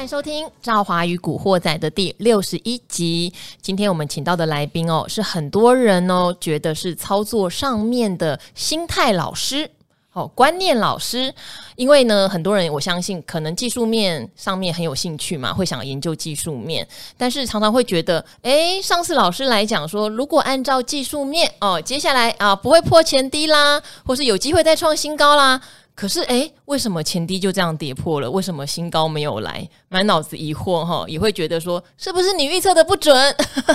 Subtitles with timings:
[0.00, 3.30] 欢迎收听《赵华与古惑仔》的第六十一集。
[3.60, 9.70] 今天我们请到的来宾哦，是很多人哦觉得是操作上面的心态老师。
[10.14, 11.34] 哦，观念老师，
[11.76, 16.88] 因为呢，很多人我相信可能技术面上面很有兴趣嘛，会想研究技术面，
[17.18, 25.60] 但是常常会觉得，诶，上次老师来讲说，如果按照技术面哦，接下来啊不会破前低啦，或是有机会再创新高啦。
[25.94, 28.30] 可是，诶，为什么前低就这样跌破了？
[28.30, 29.68] 为什么新高没有来？
[29.88, 33.14] 满脑子疑惑哈，也会觉得说，是不是你预测的不准？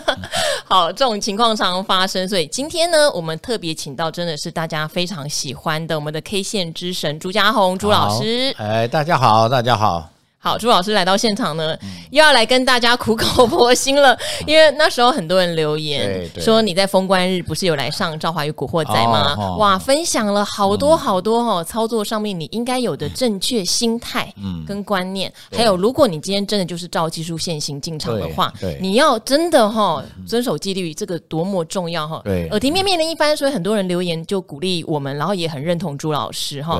[0.66, 8.54] 好，这种情况常发生，所以今天呢，我们特别请到真的是大家非常喜欢的我们的 K 线之神朱家宏朱老师。
[8.58, 10.15] 哎，大家好，大家好。
[10.46, 11.76] 好，朱老师来到现场呢，
[12.12, 14.16] 又要来跟大家苦口婆心了。
[14.46, 19.56] 因为那时候很多人留言说你在封关日不是有来上《赵华与古惑仔》吗？
[19.58, 24.32] 哇，分享了好多好多哈，操作上面你应该有的正确心态
[24.68, 32.22] 跟观念，还有如果你今天真的就是照技术线行进场的话，你要真的哈遵守纪律，这个多么重要哈。
[32.52, 36.80] 耳提面面的一番，所以很多人留言就鼓励我们，然后也很认同朱老师哈。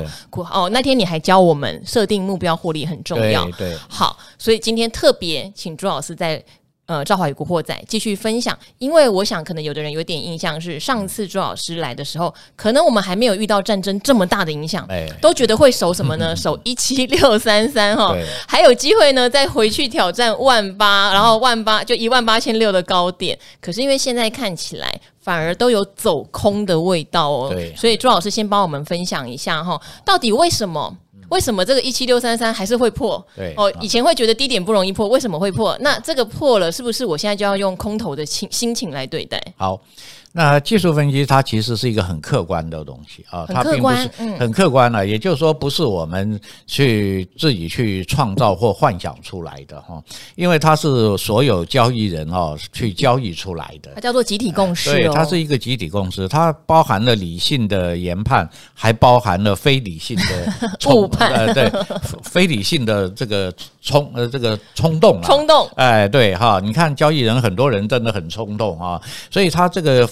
[0.52, 3.44] 哦，那天你还教我们设定目标获利很重要。
[3.56, 6.42] 对，好，所以今天特别请朱老师在
[6.86, 16.34] 呃《赵华与古惑仔》继续分享，因为我想可能有的人有点印象是上次朱老师来的时候，可能我们还没有遇到战争这么大的影响，哎，都觉得会守什么呢？
[16.36, 18.14] 守一七六三三哈，
[18.46, 30.96] 还有机会呢再回去挑战万八，然后万八就一万八千六的高点，可是因为现在看起来反而都有走空的味道哦，对，所以朱老师先帮我们分享一下哈，到底为什么？
[31.28, 33.24] 为什么这个一七六三三还是会破？
[33.34, 35.76] 对哦，以前会觉得低点不容易破，为什么会破？
[35.80, 39.42] 那这个破了，是不是我现在就要用空头的情心情来对待？
[39.56, 39.80] 好。
[40.38, 44.06] 那技术分析它其实是一个很客观的东西啊，它并不是
[44.38, 49.98] 很客观了，也就是说不是我们去自己去创造或幻想出来的哈，
[50.34, 60.52] 因为它是所有交易人哦去交易出来的，它叫做集体共识，对，它是一个集体共识，它包含了理性的研判，还包含了非理性的
[60.94, 61.72] 误判，呃，对，
[62.22, 70.06] 非理性的这个冲呃这个冲动，冲动，哎，对哈，你看交易人很多人真的很冲动啊，所以他这个。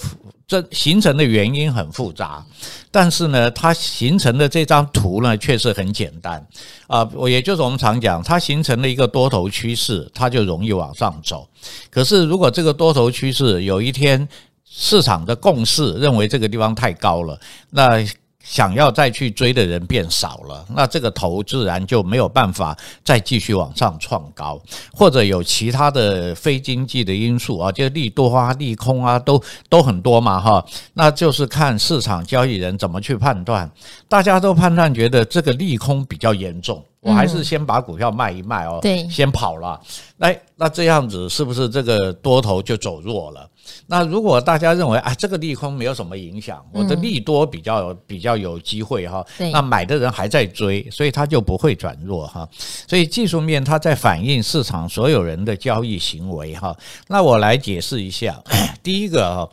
[0.47, 2.45] 这形成的原因很复杂，
[2.91, 6.45] 但是呢，它形成的这张图呢，确实很简单
[6.87, 7.07] 啊。
[7.13, 11.47] 我也就是我们常讲，它形成了一个多头趋势，它就容易往上走。
[11.89, 14.27] 可是，如果这个多头趋势有一天
[14.63, 17.39] 市场的共识认为这个地方太高了，
[17.71, 18.05] 那
[18.47, 24.61] 想要再去追的人变少了，那这个头自然就没有办法再继续往上创高，
[24.93, 30.63] 或者有其他的非经济的因素啊，就利多啊、利空啊，都都很多嘛，哈，
[30.93, 33.69] 那就是看市场交易人怎么去判断，
[34.07, 36.83] 大家都判断觉得这个利空比较严重。
[37.01, 39.79] 我还是先把股票卖一卖哦，对，先跑了。
[40.17, 43.47] 那那这样子是不是这个多头就走弱了？
[43.85, 49.23] 那如果大家认为啊，这个利空没有什么影响，我的利多比较比较有机会哈，
[49.53, 52.49] 那买的人还在追，所以它就不会转弱哈。
[52.87, 56.75] 所以技术面它在反映市场所有人的交易行为哈。
[57.07, 58.41] 那我来解释一下，
[58.81, 59.49] 第一个哈，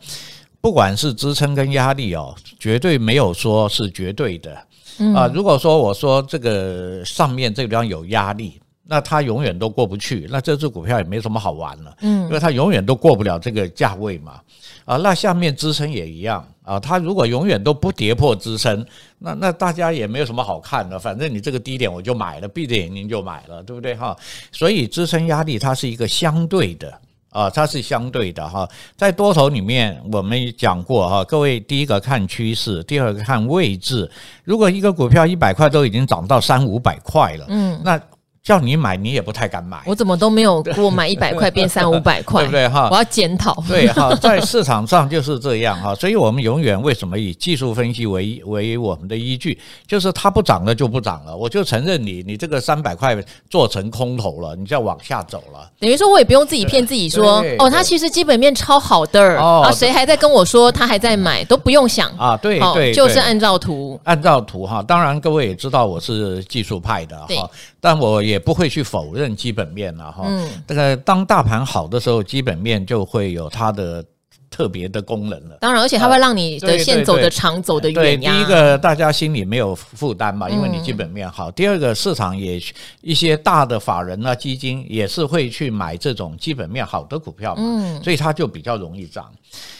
[0.63, 4.55] 不管是支撑跟压力哦，绝对没有说是绝对的。
[5.13, 14.39] 啊，如果说我说这个上面这个地方有压力，那它永远都过不去，那这只股票也没什么好玩了，嗯，因为它永远都过不了这个价位嘛。
[14.85, 18.85] 啊，那下面支撑也一样啊，它如果永远都不跌破支撑，
[19.19, 24.15] 那那大家也没有什么好看的，反正你这个低点我就买了，闭着眼睛就买了，对不对哈？
[24.53, 27.01] 所以支撑压力它是一个相对的。
[27.33, 34.09] 啊，它是相对的哈，在多头里面我们讲过哈，各位第一个看趋势，第二个看位置。
[34.45, 37.99] 如果一个股票一百块都已经涨到三五百块了，嗯，那。
[38.43, 39.81] 叫你买，你也不太敢买。
[39.85, 42.89] 我怎么都没有过买一百块变三五百块， 对不对哈？
[42.91, 43.55] 我要检讨。
[43.65, 49.57] 对哈，在市场上就是这样哈，所以我们永远为什么以技术分析为为我们的依据？
[49.87, 53.17] 就是它不涨了就不涨了，我就承认你你这个三百块
[53.49, 55.71] 做成空头了，你就要往下走了。
[55.79, 64.83] 等于说我也不用自己骗自己说哦，它其实基本面超好的啊，谁还在跟我说他还在买都不用想啊，对对，就是按照图按照图哈。
[64.83, 67.49] 当然各位也知道我是技术派的哈，
[67.83, 68.39] 但我也。
[68.43, 70.27] 不会去否认基本面了哈，
[70.67, 74.03] 这个当大盘好的时候，基本面就会有它的
[74.49, 75.57] 特别的功能了。
[75.61, 77.95] 当然，而且它会让你的线走得长，走得远。
[77.95, 81.49] 对，第一个大家心里没有负担嘛，因为你基本面好。
[81.49, 82.61] 第二个市场也
[82.99, 89.31] 一些大的法人啊基金也是会去买这种基本面好的股票嘛，所以它就比较容易涨。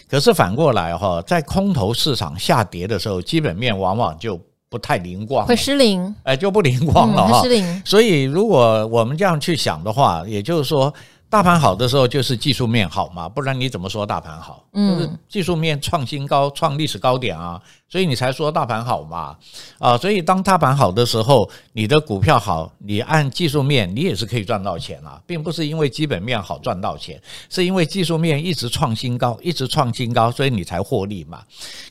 [0.10, 4.40] 可是反过来哈，在空头市场下跌的时候，基本面往往就
[4.74, 7.42] 不太灵光，会失灵，哎，就不灵光了哈。
[7.42, 7.82] 嗯、失灵。
[7.86, 10.92] 所以如果我们这样去想的话，也就是说。
[11.30, 14.64] 大盘好的时候就是技术面好嘛，不然你怎么说大盘好？
[14.72, 17.60] 就是技术面创新高、创历史高点啊，
[17.94, 19.36] 所以你才说大盘好嘛。
[19.78, 31.44] 啊，所以当大盘好的时候，你的股票好，你按技术面你也是可以赚到钱啊，并不是因为基本面好赚到钱，是因为技术面一直创新高，一直创新高，所以你才获利嘛。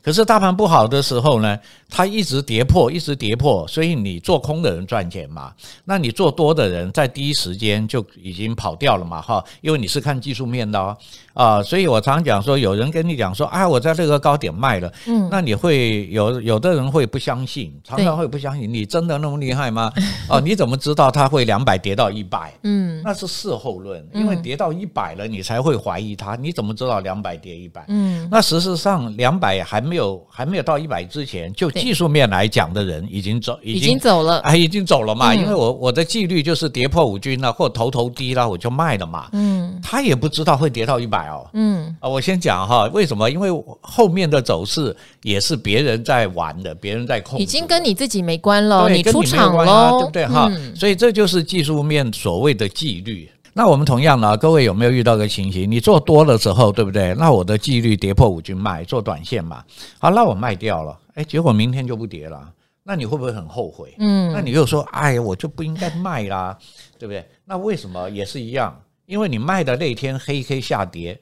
[0.02, 1.56] 可是大盘不好的时候呢，
[1.88, 5.52] 它一直跌破，一直跌破，所以你做空的人赚钱嘛，
[5.84, 9.22] 那你做多的人在第一时间就已经跑掉了嘛。
[9.22, 10.96] 哈，因为你是看技术面的哦，
[11.34, 19.92] 啊，所以我常讲说，有人跟你讲说，啊，我在这个高点卖了，嗯，那你会有有的人会不相信，常常会不相信，你真的那么厉害吗？
[20.28, 22.52] 哦，你怎么知道它会两百跌到一百？
[22.62, 27.84] 嗯，那是事后论，因为跌到一百了，你才会怀疑它，你怎么知道两百跌一百？
[27.88, 39.28] 嗯，那事实上两百还没有还没有到一百之前，就技术面来讲的人已经走，已经走了，哎，已经走了嘛，因为我我的纪律就是跌破五均了，或头头低了，我就卖了嘛。
[39.32, 39.61] 嗯，
[39.92, 41.46] 他也不知道会跌到一百哦。
[41.52, 43.30] 嗯啊，我先讲哈，为什么？
[43.30, 43.50] 因为
[43.82, 50.50] 后面的走势也是别人在玩的，别人在控，已经跟你自己没关了，你出场了，对不对哈？
[50.74, 53.30] 所以这就是技术面所谓的纪律。
[53.52, 55.70] 那我们同样呢，各位有没有遇到个情形？
[55.70, 57.14] 你做多的时候，对不对？
[57.16, 59.62] 那我的纪律跌破五均卖，做短线嘛。
[59.98, 62.48] 好，那我卖掉了，哎，结果明天就不跌了，
[62.82, 63.94] 那你会不会很后悔？
[63.98, 66.56] 嗯，那你又说，哎呀，我就不应该卖啦，
[66.98, 67.28] 对不对？
[67.44, 68.74] 那为什么也是一样？
[69.06, 71.20] 因为你卖的那天黑黑下跌，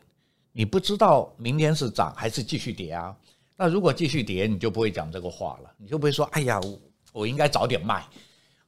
[0.52, 3.14] 你不知道明天是涨还是继续跌啊？
[3.56, 6.78] 那如果继续跌，你就不会讲这个话了，你就不会说：“哎呀，我
[7.12, 8.04] 我应该早点卖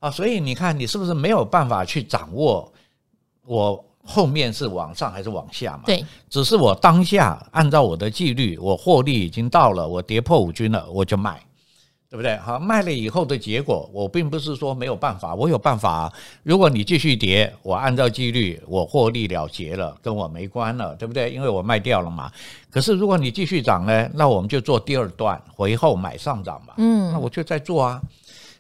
[0.01, 2.71] 啊！”所以你看，你是不是没有办法去掌握
[3.47, 5.85] 我后面是往上还是往下嘛？
[5.87, 11.43] 对，只是我当下按照我的纪律，我获利已经到了，我跌破五均了，我就卖。
[12.13, 12.37] 对不对？
[12.37, 16.13] 好，卖了以后的结果，我并不是说没有办法，我有办法。
[16.43, 21.31] 如果你继续跌，我按照纪律，我获利了结了，跟我没关了，对不对？
[21.31, 22.31] 因为我卖掉了嘛。
[22.71, 26.75] 可是如果你继续涨呢，那我们就做第二段回后买上涨嘛。
[26.77, 27.99] 嗯，那我就在做啊。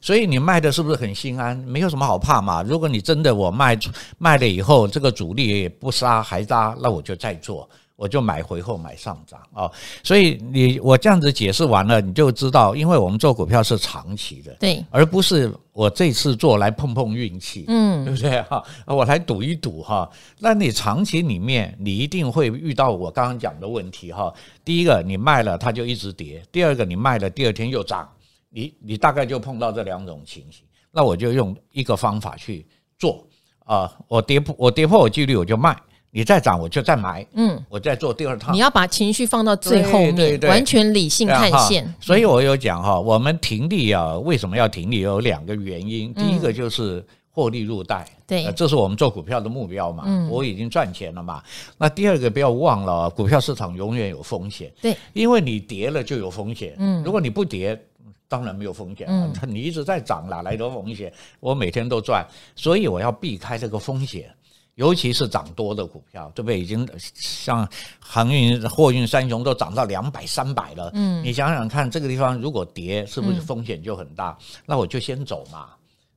[0.00, 1.54] 所以你卖的是不是很心安？
[1.58, 2.62] 没有什么好怕嘛。
[2.62, 3.78] 如果你真的我卖
[4.16, 7.68] 卖了以后，这个主力也不杀还杀，那我就再做。
[8.02, 9.70] 我就买回后买上涨啊，
[10.02, 18.60] 所以你我这样子解释完了，你就知道，因为我们做股票是长期的，对，而不是我这次做来碰碰运气，嗯，对不对哈？
[18.86, 20.10] 我来赌一赌哈。
[20.40, 24.34] 那你长期里面，你一定会遇到我刚刚讲的问题哈。
[24.64, 28.10] 第一个，你卖了它就一直跌；第二个，你卖了第二天又涨，
[28.50, 30.64] 你你大概就碰到这两种情形。
[30.90, 32.66] 那我就用一个方法去
[32.98, 33.24] 做
[33.64, 35.76] 啊，我跌破我跌破我纪律我就卖。
[36.14, 37.26] 你再涨，我就再买。
[37.32, 38.52] 嗯，我再做第二套。
[38.52, 41.90] 你要把情绪放到最后面，对对对，完全理性看线。
[42.00, 45.00] 所以我有讲哈，我们停利啊，为什么要停利？
[45.00, 46.12] 有两个原因。
[46.12, 50.04] 第一个就是获利入袋，对，这是我们做股票的目标嘛。
[50.06, 51.42] 嗯，我已经赚钱了嘛。
[51.78, 54.70] 那第二个不要忘了，股票市场永远有风险。
[54.82, 56.74] 对，因为你跌了就有风险。
[56.76, 57.80] 嗯，如果你不跌，
[58.28, 59.06] 当然没有风险。
[59.08, 61.10] 嗯， 你一直在涨，哪来的风险？
[61.40, 62.22] 我每天都赚，
[62.54, 64.30] 所以我要避开这个风险。
[64.76, 66.58] 尤其是涨多的股票，对不对？
[66.58, 70.90] 已经像航运、货运三雄都涨到两百、三百了。
[70.94, 74.36] 嗯，你想想看，这个地方如果跌，是不是风险就很大？
[74.64, 75.68] 那我就先走嘛。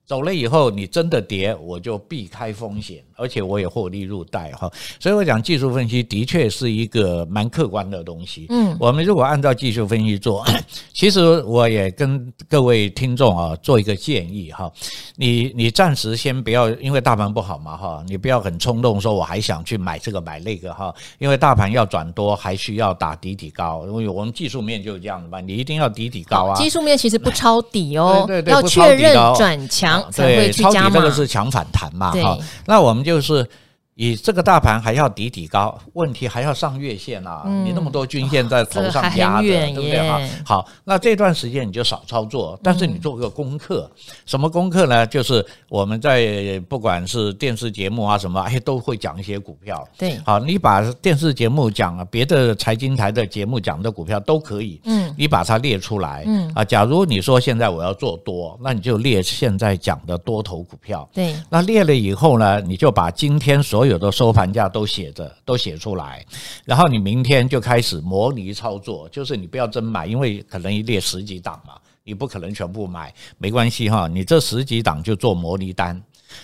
[0.05, 4.71] 走了以后，你真的跌，我就避开风险，而且我也获利入袋哈。
[4.99, 8.47] 所以我讲技术分析的确是一个蛮客观的东西。
[8.49, 10.45] 嗯，我们如果按照技术分析做，
[10.93, 14.71] 其实我也跟各位听众啊做一个建议哈。
[15.15, 20.93] 你你暂时先不要，因为大盘不好嘛哈，你不要很冲动说我还想去买这个买那个哈。
[21.19, 23.85] 因为大盘要转多，还需要打底底高。
[23.87, 26.55] 因为我们技术面就是这样的嘛，你一定要底底高啊。
[26.55, 30.03] 技术面其实不抄底哦，对对对，要确认转强。
[30.15, 33.47] 对，抄底这个是强反弹嘛，哈，那我们就是。
[33.95, 37.43] 以这个大盘还要底底高，问题还要上月线啊！
[37.63, 40.19] 你那么多均线在头上压着，对不对哈？
[40.45, 43.89] 好，那这段时间你就少操作，但是你做个功课，
[44.25, 45.07] 什么功课呢？
[45.07, 49.87] 就是我们在不管是电视节目啊什么，哎，都会讲一些股票。
[49.97, 61.07] 对，好，你把电视节目讲别的财经台的节目讲的股票都可以，嗯，你把它列出来，嗯啊，假如你说现在我要做多，那你就列现在讲的多头股票。
[61.13, 66.25] 对，那列了以后呢，你就把今天所有的收盘价都写着，都写出来，
[66.63, 76.01] 然后你明天就开始模拟操作，就是你不要真买，因为可能一列十几档嘛，你不可能全部买，没关系哈，你这十几档就做模拟单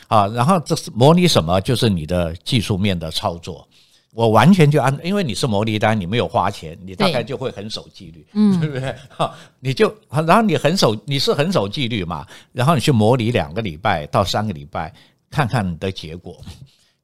[0.07, 1.59] 啊，然后这是模拟什么？
[1.61, 3.67] 就是你的技术面的操作。
[4.13, 8.93] 我完全就按，因为你是模拟单，你没有花钱，你大概就会很守纪律，嗯，对不对？
[9.09, 14.93] 哈，你就然后你很守，你是很守纪律嘛，然后你去模拟两个礼拜到三个礼拜，
[15.29, 16.35] 看看你的结果。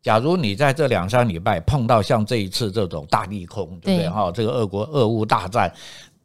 [0.08, 4.10] 假如你在这两三礼拜碰到像这一次这种大利空，对不对？
[4.10, 5.70] 哈，这个俄国俄乌大战，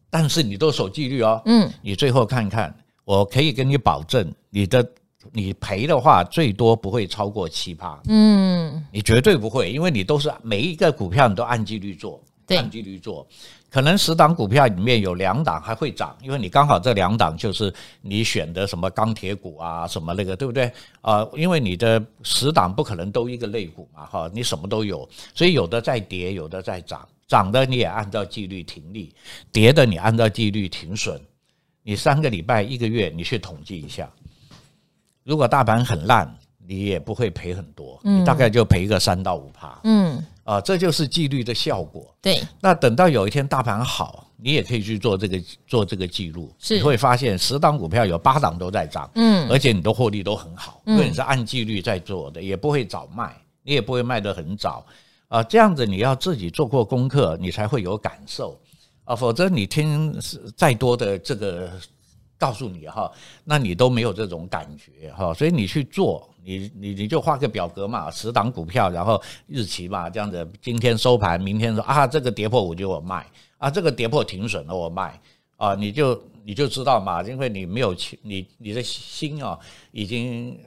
[0.08, 2.72] 但是你都守纪律哦，嗯，你最后看看，
[3.04, 4.88] 我可以跟你保证，你的。
[5.32, 13.24] 你赔的话，最多不会超过七趴，嗯，你绝对不会，因为你都是每一个股票你都按纪律做，对，按纪律做，
[13.72, 20.70] 可能十档股票里面有两档还会涨，因为你刚好这两档就是你选的什么钢铁股啊，什么那个，对不对？
[21.00, 29.10] 啊，因为你的十档不可能都一个类股嘛，哈，你什么都有，所以有的在跌，有的在涨，涨的你也按照纪律停利，
[29.50, 31.18] 跌的你按照纪律停损，
[31.82, 34.06] 你三个礼拜一个月你去统计一下。
[35.24, 36.30] 如果大盘很烂，
[36.66, 39.80] 你也不会赔很多，你大概就赔个三到五趴。
[39.84, 42.14] 嗯，啊，这就是纪律的效果。
[42.20, 54.86] 对，那等到有一天大盘好，你也可以去做这个做这个记录，你会发现十档股票有八档都在涨，嗯，而且你的获利都很好，因为你是按纪律在做的，也不会早卖，你也不会卖得很早，
[55.28, 58.58] 啊，这样子你要自己做过功课，你才会有感受，
[59.04, 60.16] 啊，否则你听
[60.56, 61.70] 再多的这个。
[62.42, 63.08] 告诉你哈，
[63.44, 73.24] 那你都没有这种感觉哈，所以你去做，你你你就画个表格嘛，十档股票，然后日期嘛，这样子，今天收盘，明天说啊，这个跌破我就我卖
[73.58, 75.20] 啊，这个跌破停损了我卖
[75.56, 79.56] 啊，你就你就知道嘛，因为你没有你你的心啊
[79.92, 80.58] 已经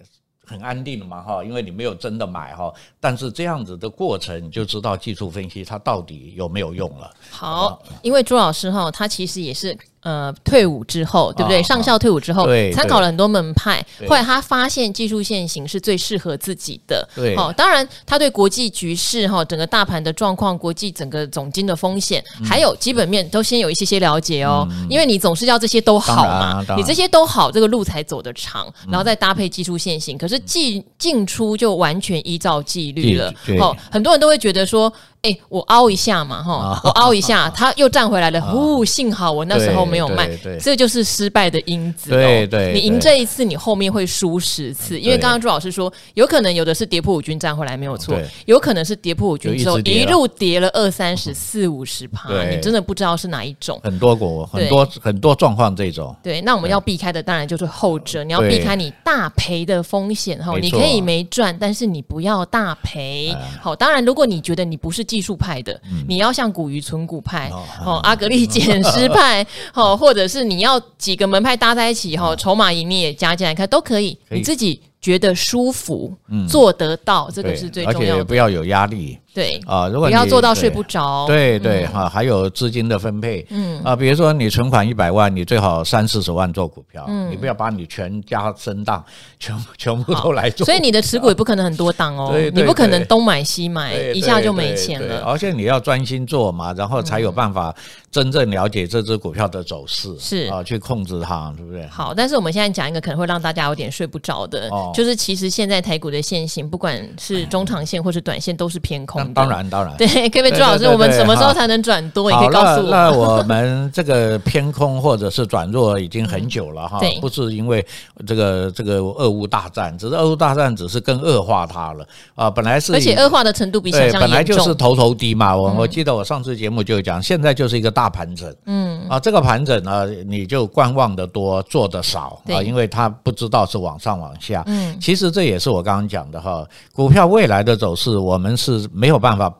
[0.45, 7.13] 很安定了嘛哈，因为你没有真的买哈，但是这样子的过程你就知道技术分析它到底有没有用了。
[7.29, 9.77] 好，因为朱老师哈，他其实也是。
[10.05, 11.63] 呃，退伍之后，对不对？
[11.63, 17.09] 上校退伍之后，参考了很多门派，后来他发现技术线型是最适合自己的。
[17.15, 24.67] 对，哦，当然他对国际局势哈，整个大盘的状况、国际整个总经的风险，还有基本面都先有一些些了解哦。
[24.91, 30.15] 因为你总是要这些都好嘛，你这些都好，这个路才走得长，然后再搭配技术线型。
[30.19, 33.33] 可是进进出就完全依照纪律了。
[33.57, 34.93] 好，很多人都会觉得说。
[35.25, 38.39] 哎、欸，我凹一下嘛，哈，我凹一下，它又站回来了。
[38.39, 40.29] 呼，幸好我那时候没有卖，
[40.61, 42.11] 这就是失败的因子。
[42.11, 44.99] 对对，你赢这一次，你后面会输十次。
[44.99, 48.15] 因为刚刚朱老师说，有可能有的是跌破五均站回来没有错，
[48.45, 53.81] 有可能是跌破五均之后一路跌了二三十、四五十趴，你真的不知道是哪一种。
[53.83, 56.15] 很多股，很多很多状况这种。
[56.21, 60.53] 对，那我们要避开的当然就是后者，你要避开你大赔的风险哈。
[60.61, 63.35] 你可以没赚，但是你不要大赔。
[63.59, 65.03] 好，当然如果你觉得你不是。
[65.15, 65.79] 技术派的，
[66.09, 67.49] 你要像古鱼存股派，
[67.85, 76.13] 哦，阿格力减湿派， 哦，或者是你要几个门派搭在一起，哈，筹码盈利也加进来看都可以，你自己觉得舒服，
[76.49, 79.17] 做得到，这个是最重要的，而且不要有压力。
[79.35, 83.83] 对啊，如果你不要做到睡不着，对对哈，还有资金的分配，嗯。
[83.83, 89.03] 啊，比如说你存款一百万，你最好三四十万做股票，嗯，你不要把你全家身档
[89.37, 97.75] 全全部都来做，所以你的持股也不可能很多档哦，你不可能东买西买，一下就没钱了，而且你要专心做嘛，然后才有办法
[98.09, 100.47] 真正了解这只股票的走势，是。
[100.49, 101.85] 啊，去控制它，对不对？
[101.87, 109.33] 好，但是我们现在讲一个可能会让大家有点睡不着的，就是其实现在台股的线型，不管是中长线或是短线，都是偏空。
[109.33, 112.31] 当然，当然，对，可不可以朱老师，我们什么时候才能转多？
[112.31, 112.89] 也可以告诉我。
[112.89, 117.85] 那我们这个偏空或者是转弱已经很久了哈，不是因为
[118.25, 122.49] 这个这个俄乌大战，只是俄乌大战只是更恶化它了啊。
[122.49, 125.55] 本来是而且恶化的程度比想象本来就是头头低嘛。
[125.55, 134.63] 我我记得我上次节目就讲，现在就是一个大盘整，嗯啊，这个盘整呢，你就观望的多，做的少啊，因为他不知道是往上往下。
[134.75, 139.53] 嗯，其实这也是我刚刚讲的哈，股票未来的走势，我们是没有办法。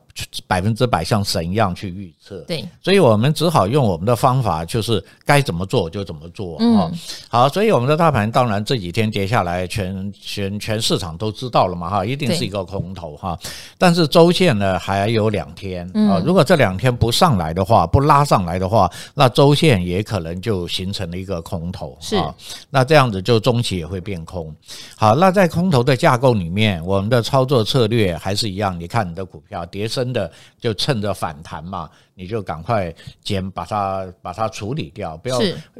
[0.46, 6.56] 百分之百像神一样去预测，对，所以我们只好用我们的方法，就是该怎么做就怎么做。
[6.60, 6.90] 嗯，
[7.28, 13.38] 好，所以我们的大盘当然这几天跌下来，全全全市场都知道了嘛，哈，一定是一个空头哈。
[13.76, 21.96] 但是周线呢还有两天啊，如果这两天不上来的话，不拉上来的话，那周线也可能就形成了一个空头。
[22.00, 22.16] 是，
[22.70, 24.54] 那这样子就中期也会变空。
[24.96, 28.78] 好，那在空头的架构里面，我们的操作策略还是一样。
[28.80, 30.05] 你看你的股票跌深。
[30.06, 32.94] 真的就趁着反弹嘛，你就赶快
[33.24, 35.36] 减，把它把它处理掉，不要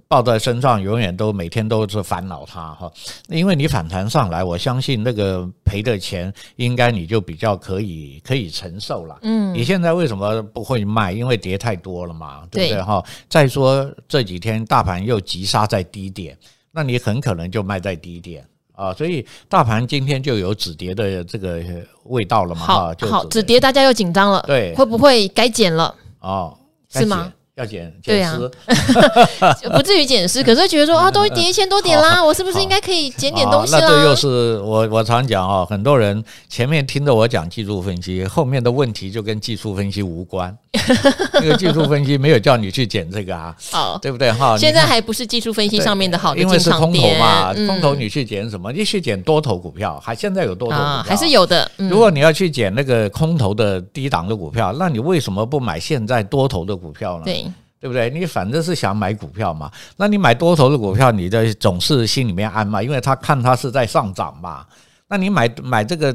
[0.08, 2.90] 抱在身上，永远都每天都是烦恼它哈。
[3.28, 9.16] 因为你反弹上来，我相信那个赔的钱应该你就比较可以可以承受了。
[9.22, 11.12] 嗯，你现在为什么不会卖？
[11.12, 13.00] 因为跌太多了嘛，对不对哈？
[13.28, 16.36] 再说这几天大盘又急杀在低点，
[16.72, 18.44] 那你很可能就卖在低点。
[18.76, 21.60] 啊，所以大盘今天就有止跌的这个
[22.04, 22.60] 味道了嘛？
[22.60, 25.94] 好，好，止跌大家又紧张了，对，会不会该减了？
[26.20, 26.56] 哦，
[26.90, 27.32] 是吗？
[27.56, 28.38] 要减，对呀、
[29.40, 33.80] 啊， 不至于减失， 可是觉得说啊， 都跌一千多点啦，我是不是应该可以减点东西啦？
[33.80, 40.54] 那这又是我我常讲啊，很多人前面听着我讲技术分析，后面的问题就跟技术分析无关。
[41.32, 44.58] 那个技术分析没有叫你去减这个啊，好，对不对哈？
[44.58, 48.70] 现在还不是技术分析上面的好的，因为是空头嘛，空头你去减什么？
[48.70, 51.70] 你去减多头股票，还现在有多头股票还是有的。
[51.78, 57.22] 如果你要去减那个空头的低档的股票，那你为什么不买现在多头的股票呢？
[57.24, 57.45] 对。
[57.86, 58.10] 对不对？
[58.10, 64.66] 你反正是想买股票嘛，那你买多头的股票，你的总是心里面安嘛，因为他看它是在上涨嘛。
[65.06, 66.12] 那你买买这个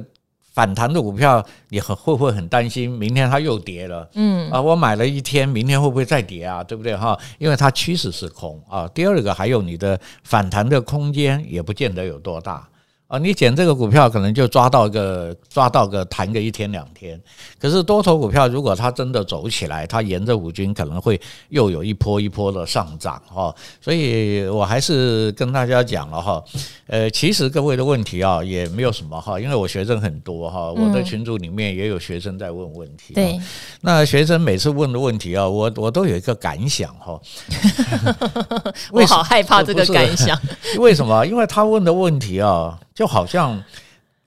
[0.54, 4.06] 反弹的股票，你很会不会很担心明天它又跌了？
[4.16, 6.62] 嗯啊，我买了一天，明天会不会再跌啊？
[6.62, 7.18] 对不对哈？
[7.38, 8.86] 因为它趋势是空啊。
[8.94, 12.68] 第二个还有你的反弹的空间也不见得有多大。
[13.12, 17.22] 啊，你捡这个股票可能就抓到个抓到个弹个一天两天，
[17.60, 26.42] 可是多头股票如果它真的走起来，它沿着五均可能会又有一波一波的上涨哈，所以我还是跟大家讲了哈，
[26.88, 33.38] 呃，其实各位的问题啊也没有什么哈，因为我学生很多哈，我的群组里面也有学生在问问题，对，
[33.82, 37.20] 那学生每次问的问题啊，我我都有一个感想哈，
[38.94, 40.40] 我好害怕这个感想，
[40.80, 41.28] 为什么？
[41.28, 42.80] 因为他问的问题啊。
[43.02, 43.60] 就好像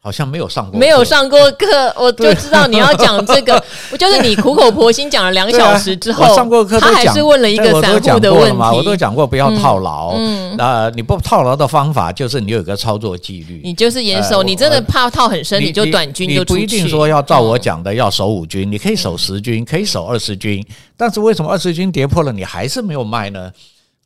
[0.01, 1.67] 好像没有上过，没有上过课，
[1.97, 3.55] 我就知道你要讲这个。
[3.93, 8.59] 我就是你苦口婆心讲了两小时之后，上过课，他还是问了一个散户的问题。
[8.59, 10.15] 我都讲过不要套牢。
[10.17, 14.43] 嗯，那你不套牢的方法就是你有一个操作纪律，你就是严守。
[14.43, 16.63] 你真的怕套很深，你就短均就出去。
[16.63, 20.67] 你不一定说要照我讲的要守五均，你可以守十军，可以守二十军。
[20.97, 23.53] 但是为什么二十军跌破了你还是没有卖呢？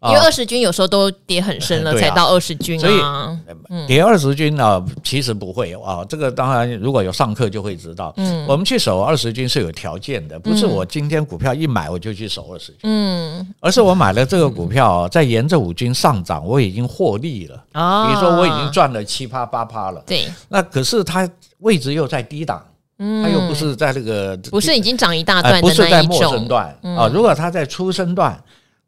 [0.00, 3.36] 因为二十均有时候都跌很深了，才到二十均啊。
[3.68, 6.04] 所以跌二十均呢，其实不会啊。
[6.08, 8.14] 这个当然如果有上课就会知道。
[8.16, 12.78] 嗯，我们去守二十均是有条件的，不是我今天股票一买我就去守二十均。
[12.84, 17.64] 嗯，而是我买了这个股票，在沿着五均上涨，我已经获利了。
[17.72, 20.00] 啊，比如说我已经赚了七趴八趴了。
[20.06, 22.64] 对，那可是它位置又在低档，
[23.00, 27.10] 嗯，它又不是在这个，不是已经涨一大段不是在末生段啊。
[27.12, 28.40] 如果它在初生段。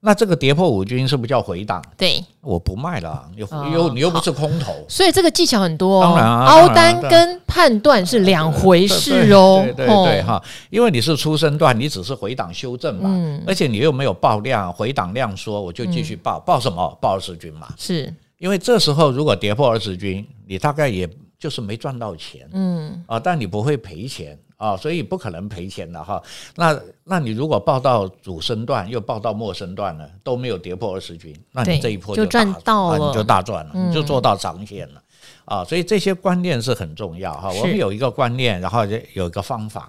[0.03, 1.85] 那这个跌破五均是不是叫回档？
[1.97, 6.03] 对，我不卖了，又又你又不是空头，所以这个技巧很多。
[6.03, 9.63] 当然啊，凹单跟判断是两回事哦。
[9.63, 13.11] 对对对哈，因为你是出生段，你只是回档修正嘛，
[13.47, 16.99] 而且你又没有爆量，回档量缩，我就继续报报什么？
[16.99, 17.69] 爆二十均嘛。
[17.77, 21.07] 是因为这时候如果跌破二十均，你大概也
[21.41, 24.39] 就是没赚到钱，嗯啊，但你不会赔钱。
[24.61, 26.23] 啊、哦，所以不可能赔钱的哈。
[26.55, 35.03] 那那你如果报到主升段，又报到末升段了，都没有跌破二十均，那你这一波就赚到了，你就大赚了，嗯、你就做到长线了。
[35.47, 37.51] 啊，所以这些观念是很重要哈。
[37.51, 39.89] 我们有一个观念，然后有一个方法。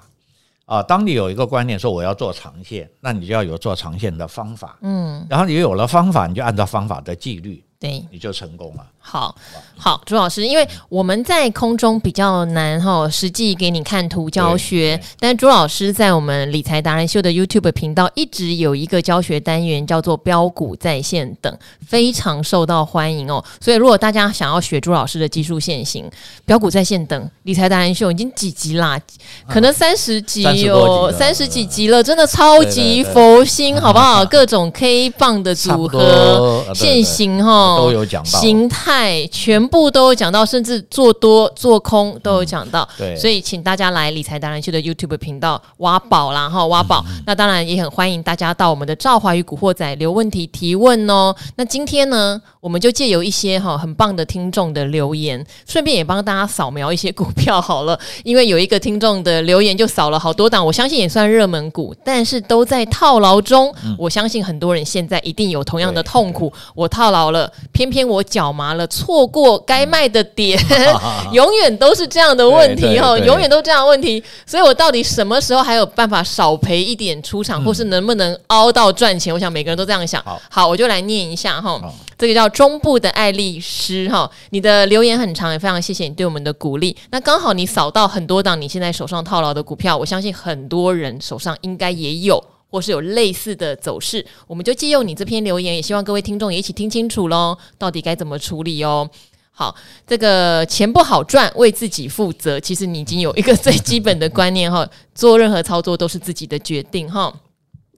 [0.63, 4.77] 啊，当你有一个观念说我要做长线，那你就要有做长线的方法。
[4.83, 8.85] 嗯，然后你有了方法，你就按照方法的纪律，对，你就成功了。
[9.03, 9.35] 好
[9.75, 15.01] 好，朱老师，因为我们在空中比较难哈，实际给你看图教学。
[15.19, 23.43] 但朱老师在我们理财达人秀的 YouTube 频道一直有一个教学单元，叫做标股在线等，非常受到欢迎哦。
[23.59, 26.07] 所以如果大家想要学朱老师的技术线型，
[26.45, 29.01] 标股在线等，理财达人秀已经几集啦？
[29.49, 34.23] 可能三十集哦，三十几集了，真的超级佛心，好不好？
[34.23, 39.27] 各种 K 棒的组合、线型哈都有讲到形态。
[39.31, 42.87] 全部都有讲到，甚至做多做空都有讲到。
[42.97, 47.03] 对，所以请大家来理财达人秀的 YouTube 频道挖宝啦，哈，挖宝。
[47.25, 51.35] 那当然也很欢迎大家到我们的赵华与古惑仔留问题提问哦。
[51.55, 57.99] 那今天呢，我们就借由一些哈很棒的听众的留言，顺便也帮大家扫描一些股票好了。
[58.23, 63.73] 因为有一个听众的留言就扫了好多档，我相信也算热门股，但是都在套牢中。
[63.97, 68.85] 我相信很多人现在一定有同样的痛苦，我套牢了，偏偏我脚麻了。
[68.87, 70.59] 错过该卖的点，
[71.31, 74.21] 永远都是这样的问题哈，永远都这样的问题。
[74.45, 79.33] 所以我到底什么时候还有办法少赔一点出场，或是能不能凹到赚钱？
[79.33, 80.23] 我想每个人都这样想。
[80.49, 81.81] 好，我就来念一下哈，
[82.17, 86.95] 这个叫中部的爱丽丝哈，你的留言很长，也非常谢谢你对我们的鼓励。
[87.11, 92.43] 那刚好你扫到很多档你现在手上套牢的股票，我相信很多人手上应该也有。
[92.71, 99.07] 或是有类似的走势，我们就借用你这篇留言，也希望各位听众也一起听清楚喽，到底该怎么处理哦。
[99.51, 99.75] 好，
[100.07, 102.57] 这个钱不好赚，为自己负责。
[102.59, 107.31] 其实你已经有一个最基本的观念哈，做任何操作都是自己的决定哈。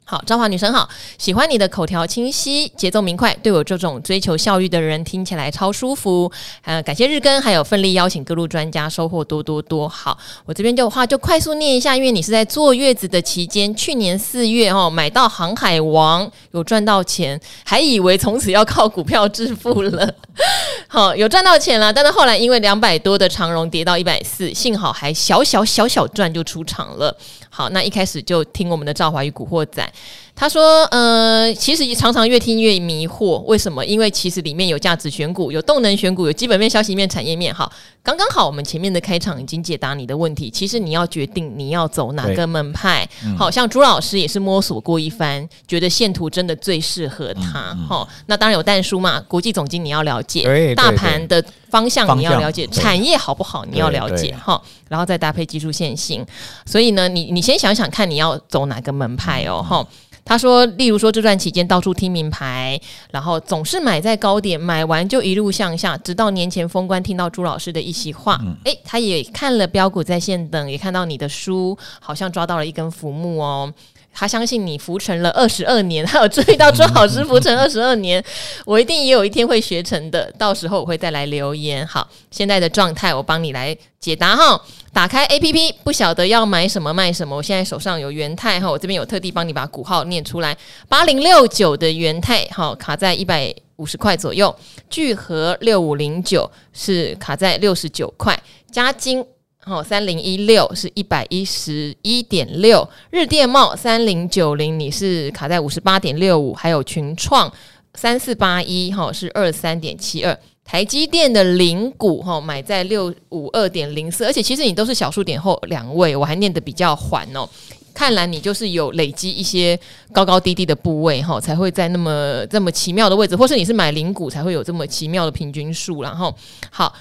[0.05, 0.87] 好，昭华女神好，
[1.17, 6.29] 喜欢你的口条清晰，节奏明快，对我这种追求效率的人听起来超舒服。
[6.63, 9.87] 呃，感谢日更，还有奋力邀请各路专家，收获多多多。
[9.87, 20.13] 好，我这边就话就快速念一下，因为你是在坐月子的期间，去年四月哦买到航海王，有赚到钱，还以为从此要靠股票致富了。
[20.89, 27.15] 好，有赚到钱了，但是后来因为两百多的长荣跌到一百四，幸好还小小小小赚就出场了。
[27.55, 29.87] 好，那一开始就听我们的赵华与古惑仔。
[30.35, 33.85] 他说：“呃，其实常常越听越迷惑，为什么？
[33.85, 37.53] 因为其实里面有价值选股，有动能选股，有基本面、消息面、产业面。
[37.53, 40.49] 好，刚刚好，我们前面的开场已经解答你的问题。
[40.49, 43.07] 其实你要决定你要走哪个门派。
[43.23, 47.71] 嗯、好像朱老师也是摸索过一番，觉得线图真的最适合他。
[47.73, 54.35] 嗯嗯、那当然有但书嘛，国际总经你要了解，大盘的方向你要了解，产业好不好你要了解。
[54.43, 56.25] 哈，然后再搭配技术线性。
[56.65, 59.63] 所以呢，你你先想想看你要走哪个门派哦。
[59.63, 59.87] 哈、嗯。”
[60.25, 62.79] 他说：“例如说这段期间到处听名牌，
[63.11, 73.73] 然后总是买在高点，买完就一路向下，直到年前封关听到朱老师的一席话，诶、嗯，他也看了标股在线等，也看到你的书，好像抓到了一根浮木哦。”
[74.13, 78.23] 他相信你浮沉了二十二年， 还有注意到周老师浮沉二十二年，
[78.65, 80.31] 我一定也有一天会学成的。
[80.37, 81.85] 到时候我会再来留言。
[81.87, 84.61] 好，现在的状态我帮你来解答哈。
[84.93, 87.35] 打开 APP，不晓得要买什么卖什么。
[87.35, 90.55] 我现在手上有元泰哈，我这边有特地帮你把股号念出来，
[90.87, 94.55] 八零六九的元泰哈，卡在一百五十块左右。
[94.89, 98.39] 聚合六五零九是卡在六十九块，
[98.71, 99.25] 嘉金。
[99.65, 107.49] 好，三零一六是一百一十一点六，日电贸三零九零你是卡在五十八点六五，还有群创
[107.93, 117.47] 三四八一哈是二三点七二，台积电的零股哈买在六五二点零四，而且其实你都是小数点后两位，我还念得比较缓哦，
[117.93, 119.79] 看来你就是有累积一些
[120.11, 126.35] 高高低低的部位哈，才会在那么这么奇妙的位置，或是你是买零股才会有这么奇妙的平均数，然后
[126.69, 126.93] 好。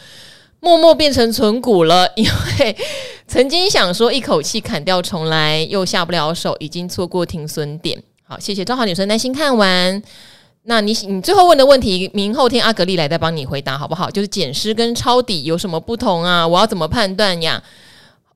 [0.63, 2.77] 默默变成存股了，因为
[3.27, 8.01] 曾经想说一口气砍掉重来，又下不了手，已经错过停损点。
[8.23, 10.01] 好，谢谢赵好女生耐心看完。
[10.63, 14.09] 那你你最后问的问题，明后天阿格丽来再帮你回答好不好？
[14.09, 16.47] 就是捡尸跟抄底有什么不同啊？
[16.47, 17.61] 我要怎么判断呀？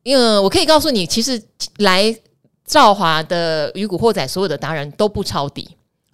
[0.02, 1.40] 因为我可以告诉你，其实
[1.78, 2.12] 来
[2.64, 5.68] 赵华的鱼骨惑仔所有的达人都不抄底。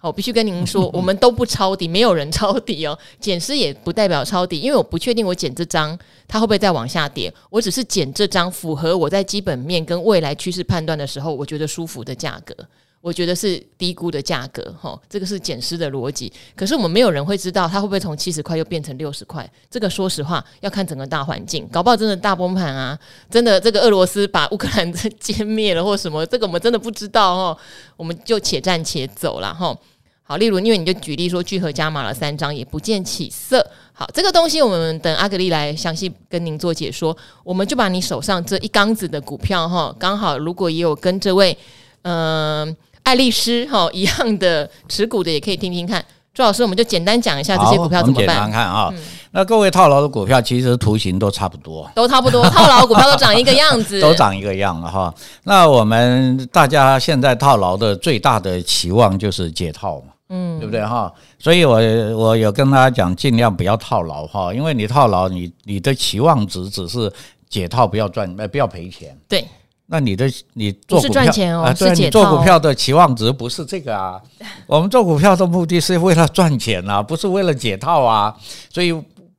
[0.07, 2.97] 我必须跟您说，我们都不抄底，没有人抄底哦。
[3.19, 7.33] 捡尸也不代表抄底，因为我不确定我减这张它会不会再往下跌。
[7.49, 12.53] 我只是减这张符合我在基本面跟未来趋势判断的时候，我觉得舒服的价格，
[12.99, 14.75] 我觉得是低估的价格。
[14.77, 16.31] 哈，这个是捡尸的逻辑。
[16.53, 19.49] 可是我们没有人会知道它会不会从七十块又变成六十块。
[19.69, 22.99] 这个说实话要看整个大环境，搞不好真的大崩盘啊！
[23.29, 27.57] 真的这个俄罗斯把乌克兰 歼灭了或什么，这个我们真的不知道哦。
[27.95, 29.73] 我们就且战且走了哈。
[30.33, 33.63] 好，例如，因为你就举例说，聚合加码了三张，也不见起色。
[33.93, 37.15] 好，这个东西我们等阿格丽来详细跟您做解说。
[37.43, 41.55] 我们就把你手上这一缸子的股票哈，刚好如果也有跟这位
[42.01, 46.03] 嗯、呃、爱丽丝哈一样的持股的，也可以听听看。
[46.33, 48.25] 朱老师，我们就简单讲一下这些股票怎么办？
[48.25, 48.89] 简单看啊。
[48.91, 48.99] 嗯、
[49.33, 52.43] 那各位套牢的股票，其实图形都差不多，都差不多。
[52.49, 55.13] 套牢的股票都长一个样子， 都长一个样了哈。
[55.43, 60.12] 那我们大家现在套牢的最大的期望就是解套嘛。
[60.29, 61.11] 嗯，对不对哈？
[61.37, 61.75] 所以我
[62.17, 67.11] 我有跟大家讲，尽量不要套牢哈，因为你套牢，你你的期望值只是
[67.49, 69.15] 解套，不要赚，呃，不要赔钱。
[69.27, 69.45] 对，
[69.87, 74.19] 那你的你做股票啊，对，你做股票的期望值不是这个啊。
[74.65, 78.35] 我们做股票的目的是为了赚钱啊，不是为了解套啊。
[78.71, 78.93] 所以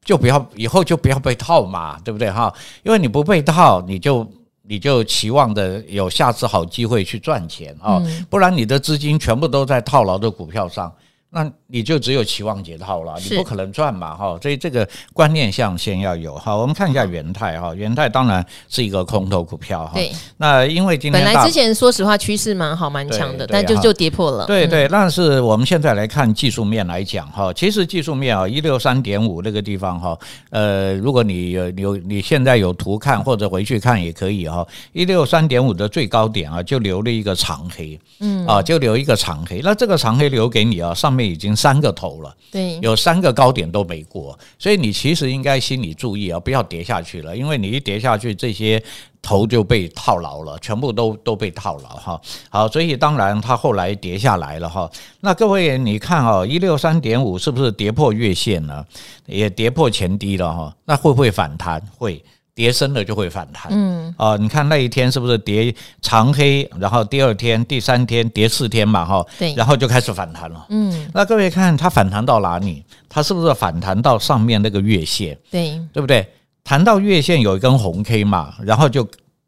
[0.05, 2.53] 就不要以后就不要被套嘛，对不对哈？
[2.83, 4.25] 因为你不被套，你就。
[4.67, 10.93] 你就期望的有下次好机会去赚钱啊，不然你的资金全部都在套牢的股票上。
[11.29, 16.55] 那你就只有期望解套了，你不可能赚嘛哈，所以这个观念上先要有哈。
[16.55, 19.91] 我们看一下元泰哈，元泰当然是一个空头股票哈。
[19.95, 20.13] 对。
[20.37, 24.47] 那因为今天本来之前说实话趋势蛮好蛮强的，但就就跌破了。
[24.47, 30.17] 对对，但是我们现在来看技术面来讲哈，其实技术面啊一六三点五那个地方哈，
[30.51, 41.25] 呃，如果你有有你现在有图看或者回去看也可以哈，一六三点五的最高点啊就留了一个长黑，嗯啊就留一个长黑，那这个长黑留给你啊上面。
[41.25, 48.83] 已经三个头了，对，有三个高点都没过，所以你其实应该心里注意啊，不要跌下去了，因为你一跌下去，这些
[49.23, 52.21] 头就被套牢了，全部都都被套牢哈。
[52.51, 54.91] 好，所以当然它后来跌下来了哈。
[55.21, 58.87] 那各位你看啊，一六三点五是不是跌破月线了？
[59.25, 60.77] 也跌破前低了哈。
[60.85, 61.81] 那会不会反弹？
[61.97, 62.23] 会。
[62.55, 63.71] 跌深了就会反弹。
[63.71, 70.67] 嗯，啊，你看那一天是不是跌长黑，然后第二天、第三天跌四天嘛，哈，对，然后就开始反弹了。
[70.69, 72.85] 嗯，那各位看它反弹到哪里？
[73.09, 75.37] 它是不是反弹到上面那个月线？
[75.51, 76.27] 对，对不对？
[76.63, 79.07] 弹到月线有一根红 K 嘛，然后就。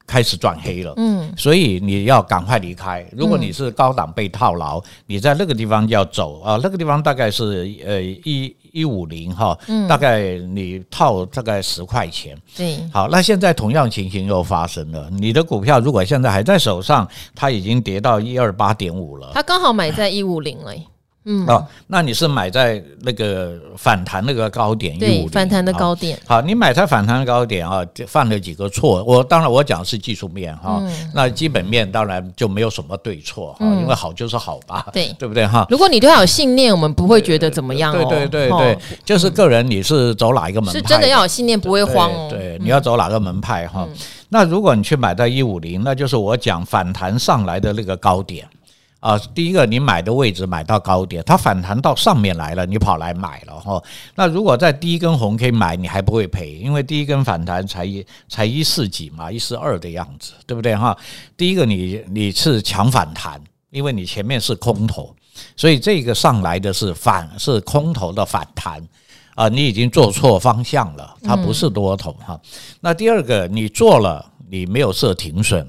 [0.08, 3.04] 开始转黑了，嗯，所以你要赶快离开。
[3.10, 20.74] 如果你是高档被套牢，嗯、你在那个地方要走啊，那个地方大概是呃一一五零哈，嗯，大概你套大概十块钱，对，好，那现在同样情形又发生了，你的股票如果现在还在手上，它已经跌到一二八点五了，它刚好买在一五零了。
[21.28, 26.16] 嗯哦，那你是买在那个反弹那个高点，对，反弹的高点。
[26.24, 29.02] 好，你买在反弹的高点啊，犯了几个错。
[29.02, 30.80] 我当然我讲的是技术面哈，
[31.12, 35.66] 那基本面当然就没有什么对错哈，因为好就是好吧，对，对不对哈？
[35.68, 37.92] 如果你对它有信念，我们不会觉得怎么样。
[37.92, 42.28] 对对对对，就是个人你是走哪一个门派，是真的要有信念，不会慌哦。
[42.30, 43.84] 对，你要走哪个门派哈？
[44.28, 48.46] 那如果你去买在一五零，那就是我讲反弹上来的那个高点。
[49.06, 53.80] 啊，第一个你买的位置买到高点，它反弹到上面来了，你跑来买了哈。
[54.16, 60.96] 那如果在第一根红 K 买，你还不会赔，因为第一根反弹才一才一四几嘛，一四二的样子，对不对哈？
[61.36, 63.40] 第一个你你是抢反弹，
[63.70, 65.14] 因为你前面是空头，
[65.56, 68.82] 所以这个上来的是反是空头的反弹
[69.36, 72.40] 啊，你已经做错方向了，它不是多头哈。
[72.80, 75.64] 那第二个你做了，你没有设停损。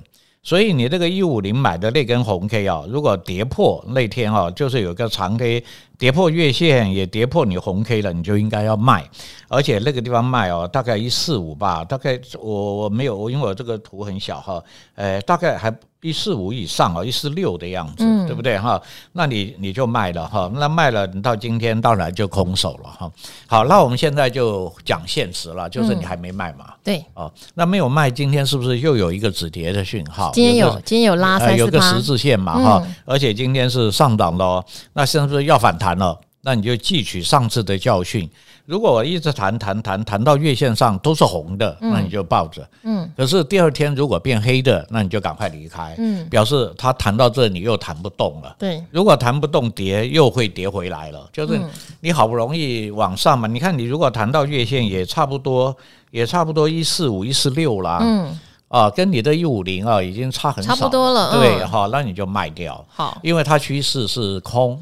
[0.48, 5.62] 所以你这个一五零买的那根红 K 啊，如果跌破那天啊，就是有个长 K
[5.98, 9.04] 跌破月线，也跌破你红 K 了，你就应该要卖，
[9.48, 14.64] 而且那个地方卖哦，大概一四五吧，大概我我没有，因为我这个图很小哈，
[14.96, 15.74] 呃，大概还。
[16.02, 18.80] 一四五以上啊，一四六的样子，嗯、对不对哈？
[19.14, 23.12] 那你你就卖了哈，那卖了，你到今天当然就空手了哈。
[23.48, 26.66] 好，那我们现在就讲现实了，就是你还没卖嘛？
[26.70, 30.30] 嗯、对，哦，那没有卖，今天是不是又有一个止跌的讯号？
[30.34, 36.20] 今天有，今天有拉三四、呃、有个十字线嘛哈，嗯、而且今天是上涨的哦，那是不是要反弹了？
[36.42, 38.30] 那你就汲取上次的教训。
[38.66, 42.66] 如果我一直弹弹弹弹到月线上都是红的，那你就抱着。
[42.84, 43.10] 嗯。
[43.18, 45.94] 可是第二天如果变黑的，那你就赶快离开。
[45.98, 46.26] 嗯。
[46.30, 48.56] 表示它弹到这你又弹不动了。
[48.58, 48.82] 对。
[48.92, 51.60] 如果弹不动跌又会跌回来了，就是
[52.00, 55.76] 你好不容易往上嘛，你看你如果弹到月线也差不多，
[56.12, 58.00] 也差不多一四五一四六啦。
[58.02, 58.40] 嗯。
[58.70, 60.76] 啊，跟你的一五零啊已经差很少。
[60.76, 61.32] 差不多了。
[61.34, 62.86] 对，好，那你就卖掉。
[62.90, 63.18] 好。
[63.22, 64.82] 因为它趋势是空。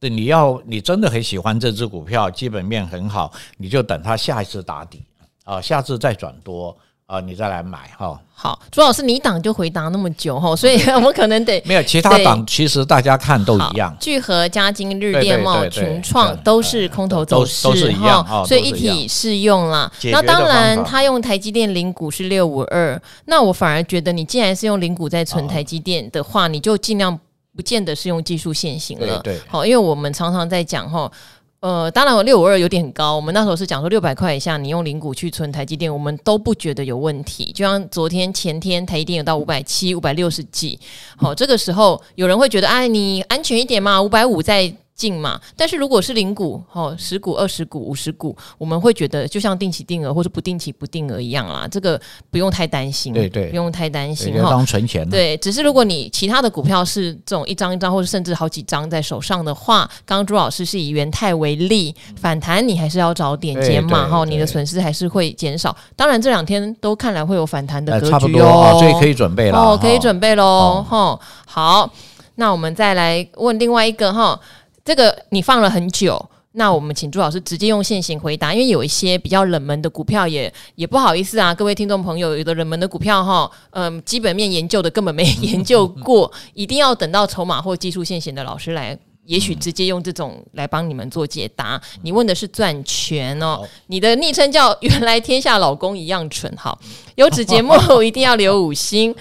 [0.00, 5.02] 对，你要你真的很喜欢这只股票，基本面很好，你就等它下一次打底
[5.44, 8.20] 啊，下次再转多啊，你再来买哈。
[8.32, 19.90] 好，朱老师，你档就回答那么久哈，所以 我可能得没有其他档，其实大家看都一样，聚合、嘉金、日电、茂、群创都是空头走势，都是一样，所以一体适用啦。
[20.12, 27.18] 那当然，他用台积电零股是六五二，那我反而觉得，你既然是用零股在存台积电的话，你就尽量。
[27.58, 31.10] 不见得是用技术限行了，对，好，因为我们常常在讲哈，
[31.58, 37.50] 呃，当然我六五二有点很高，我们那时候是讲说六百块以下，你用零股去存台积电，我们都不觉得有问题。
[37.52, 40.78] 就像昨天、前天台积电有到五百七、五百六十几，
[41.16, 44.72] 好，这个时候有人会觉得，哎，你安全一点嘛，五百五在。
[44.98, 51.98] 进嘛，但是如果是零股，哦，十股、二十股、五十股，我们会觉得就像定期定额或者不定期不定额一样啦，这个
[52.32, 54.50] 不用太担心，对对，不用太担心哈。
[54.50, 55.08] 当存钱。
[55.08, 65.74] 对，只是如果你其他的股票是这种一张一张或者甚至好几张在手上的话，刚刚朱老师是以元泰为例，反弹你还是要找点减码哈，你的损失还是会减少。
[65.94, 71.16] 当然这两天都看来会有反弹的格局哦，差不多所以可以准备了哦，可以准备喽哈。
[71.46, 71.88] 好，
[72.34, 74.38] 那我们再来问另外一个哈。
[74.88, 76.18] 这个你放了很久，
[76.52, 91.78] 那我们请朱老师直接用现行回答，因为有一些比较冷门的股票也也不好意思啊，各位听众朋友，有的冷门的股票哈，嗯，基本面研究的根本没研究过， 一定要等到筹码或技术现行的老师来，也许直接用这种来帮你们做解答。
[92.00, 96.78] 你问的是赚钱哦，你的昵称叫原来天下老公一样蠢，好，
[97.16, 99.14] 优质节目 一定要留五星。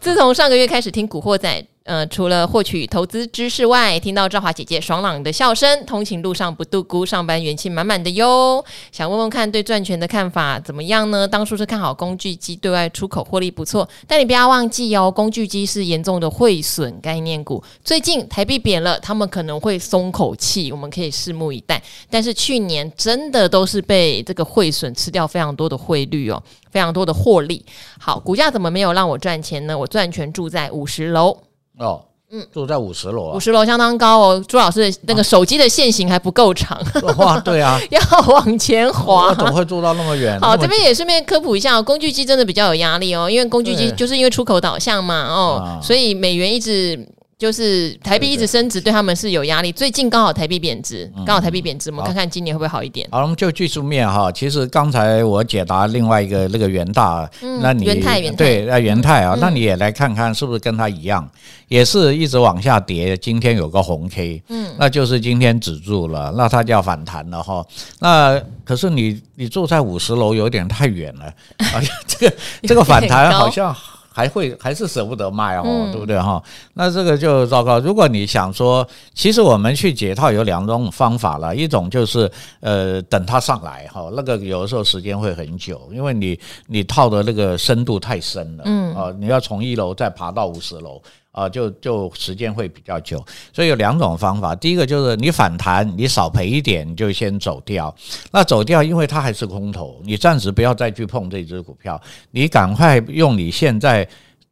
[0.00, 1.66] 自从上个月开始听古惑仔。
[1.90, 8.64] 呃，除了获取投资知识外，听到赵华姐姐爽朗的笑声，通勤路上不度孤，上班元气满满的哟。
[8.92, 11.26] 想问问看，对赚钱的看法怎么样呢？
[11.26, 17.60] 当初是看好工具机对外出口获利不错，但你不要忘记哦，工具机是严重的汇损概念股。
[17.82, 21.82] 最近台币贬了，他们可能会松口气，我们可以拭目以待。
[22.08, 27.66] 但是去年真的都是被这个汇损吃掉非常多的汇率哦，非常多的获利。
[27.98, 29.76] 好，股价怎么没有让我赚钱呢？
[29.76, 31.36] 我赚钱住在五十楼。
[31.80, 34.44] 哦，嗯，住在五十楼啊，五十楼相当高哦。
[34.46, 36.80] 朱老师的那个手机的线型还不够长，
[37.18, 40.38] 哇，对啊， 要往前滑，我怎么会住到那么远？
[40.40, 47.08] 好，这边也顺便科普一下，工具机真的比较有压力哦，因为工具机就是因为出口导向嘛，哦，所以美元一直。
[47.40, 49.72] 就是台币一直升值，对他们是有压力。
[49.72, 53.08] 最近刚好台币贬值，刚好台币贬值，我们看看今年会不会好一点。
[53.10, 54.30] 好，我们就技术面哈。
[54.30, 57.26] 其实刚才我解答另外一个那个元大，
[57.62, 61.26] 那你元泰元泰对那元泰啊，那你也来看看是不是跟它一样，
[61.68, 63.16] 也是一直往下跌。
[63.16, 67.64] 今天有个红 K，嗯，那就是今天止住了，那它就要反弹了哈。
[68.00, 71.32] 那可是你你住在五十楼有点太远了，
[71.74, 72.36] 而且这个
[72.68, 73.74] 这个反弹好像。
[74.12, 76.42] 还会还是舍不得卖哦，嗯、对不对哈？
[76.74, 77.78] 那这个就糟糕。
[77.78, 91.00] 如果你想说，其实我们去解套有两种方法了，一种就是呃等它上来哈，那个有的时候时间会很久，因为你你套的那个深度太深了，嗯啊，你要从一楼再爬到五十楼。
[91.32, 94.54] 啊，就就时间会比较久，所以有两种方法。
[94.54, 97.94] 第一个就是你反弹，你少赔一点，你就先走掉。
[98.32, 102.00] 那走掉，因为它还是空头，你暂时不要再去碰这只股票，
[102.32, 104.06] 你赶快用你现在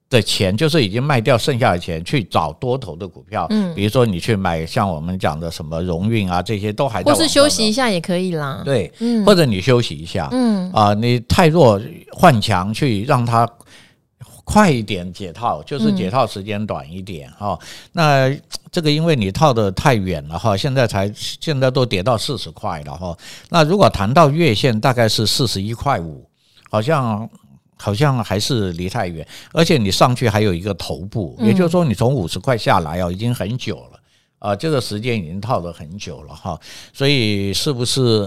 [0.08, 3.48] 的钱，就是已经卖掉剩下的钱，去找多头的股票。
[3.50, 7.12] 嗯，比如说你去买像我们讲的什么荣运啊，这些都还在。
[7.12, 8.62] 或是休息一下也可以啦。
[8.64, 11.80] 对，嗯，或者你休息一下，嗯啊，你太弱
[12.12, 13.48] 换强去让它。
[14.48, 17.58] 快一点解套，就是解套时间短一点哈。
[17.60, 18.40] 嗯、那
[18.72, 23.14] 这个因为你套得太远了哈，现在才现在都跌到四十块了哈。
[23.50, 26.26] 那如果谈到月线，大概是四十一块五，
[26.70, 27.28] 好像
[27.76, 29.26] 好像还是离太远。
[29.52, 34.00] 而且你上去还有一个头部，也就是说你从五十块下来啊，已经很久了
[34.38, 36.58] 啊，这个时间已经套得很久了哈。
[36.94, 38.26] 所以是不是？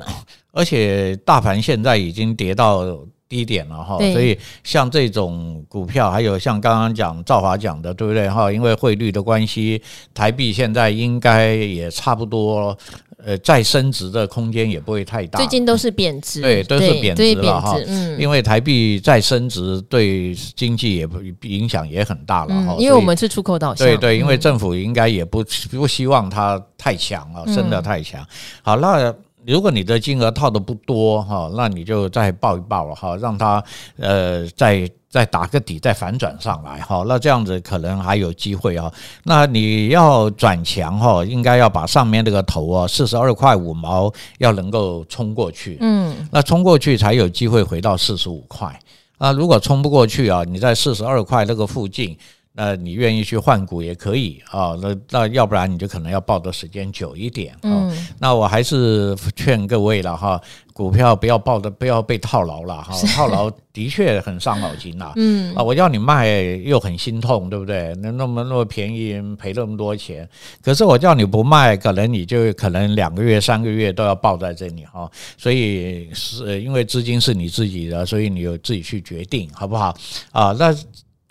[0.52, 2.86] 而且大盘现在已经跌到。
[3.32, 8.52] 低点了哈，所以像这种股票，还有像刚刚讲赵华讲的，对不对哈？
[8.52, 9.82] 因为汇率的关系，
[10.14, 12.78] 台币现在应该也差不多，
[13.24, 15.40] 呃，再升值的空间也不会太大。
[15.40, 17.78] 最近都是贬值，对，都是贬值了哈。
[17.88, 22.76] 嗯，因为台币再升值，对经济也不影响也很大了哈。
[22.78, 25.42] 因为我们是出口导向，对对，因为政府应该也不
[25.72, 28.22] 不希望它太强了，升得太强。
[28.62, 29.16] 好，那。
[29.46, 33.64] 如果你的金额套的不多哈，那你就再抱一抱哈，让它
[33.98, 38.92] 呃再再打个底，再反转上来哈，那这样子可能还有机会啊。
[39.24, 48.80] 那你要转强哈，应该要把上面这个头啊四十二块五毛要能够冲过去，嗯，那冲过去才有机会回到四十五块。
[49.18, 52.18] 那如果冲不过去啊，你在四十二块那个附近。
[52.54, 57.60] 那你愿意去换股也可以啊，那那要不然你就可能要抱的时间久一点啊。
[57.64, 60.40] 嗯，那我还是劝各位了哈，
[60.74, 65.14] 股票不要抱的，不要被套牢了哈，套牢的确很伤脑筋呐。
[65.18, 66.28] 嗯啊，我要你卖
[66.66, 67.96] 又很心痛，对不对？
[68.02, 70.28] 那那么那么便宜赔那么多钱，
[70.62, 75.10] 可是我叫你不卖，可能你就可能两个月三个月都要抱在这里哈。
[75.38, 79.96] 所以是因为资金是你自己的，所以你有自己去决定好不好
[80.34, 80.54] 啊？
[80.60, 80.76] 那。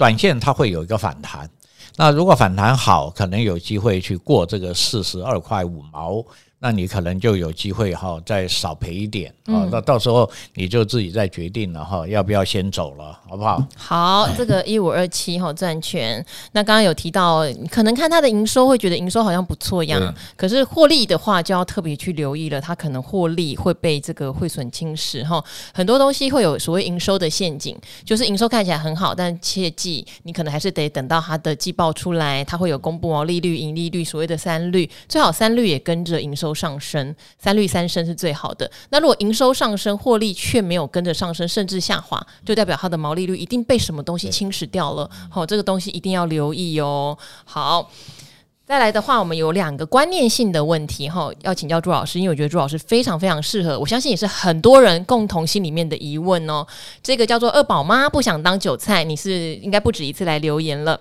[0.00, 1.46] 短线它会有一个反弹，
[1.94, 6.24] 那如果反弹好，可能有机会去过这个四十二块五毛。
[6.62, 9.66] 那你可能就有机会哈，再少赔一点啊。
[9.72, 13.66] 那到时候你就自己再决定了哈，要不要先走了，好不好？
[13.76, 16.24] 好，这个一五二七哈赚钱。
[16.52, 25.42] 那刚刚有提到，可能看它的营收会觉得营收好像不错样，可是获利的话就要特别去留意了，它可能获利会被这个汇损侵蚀哈。
[25.72, 38.70] 很多东西会有所谓营收的陷阱，就是营收看起来很好，但切记你可能还是得等到它的季报出来，它会有公布毛利率、盈利率，所谓的三率，最好三率也跟着营收上升，三率三升是最好的。
[38.90, 45.10] 那如果营收上升，获利却没有跟着上升，甚至下滑，就代表它的毛利率一定被什么东西侵蚀掉了。
[45.28, 47.16] 好，这个东西一定要留意哦。
[47.44, 47.90] 好，
[48.66, 56.64] 再来的话，我们有两个观念性的问题哈，要请教朱老师，因为我觉得朱老师非常非常适合，我相信也是很多人共同心里面的疑问哦。
[57.02, 61.00] 这个叫做二宝妈不想当韭菜，你是应该不止一次来留言了。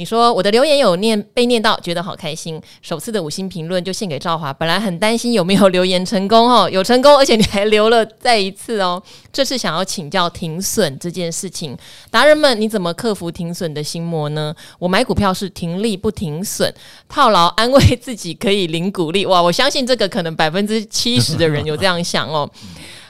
[0.00, 2.58] 你说我的留言有念被念到，觉得好开心。
[2.80, 9.02] 首次的五星评论就献给赵华，本来很担心有没有留言成功哦， 有成功，而且你还留了再一次哦。
[9.30, 11.76] 这次想要请教停损这件事情，
[12.10, 14.54] 达人们你怎么克服停损的心魔呢？
[14.78, 16.72] 我买股票是停利不停损，
[17.06, 19.26] 套牢安慰自己可以领股利。
[19.26, 22.50] 哇，我相信这个可能百分之七十的人有这样想哦。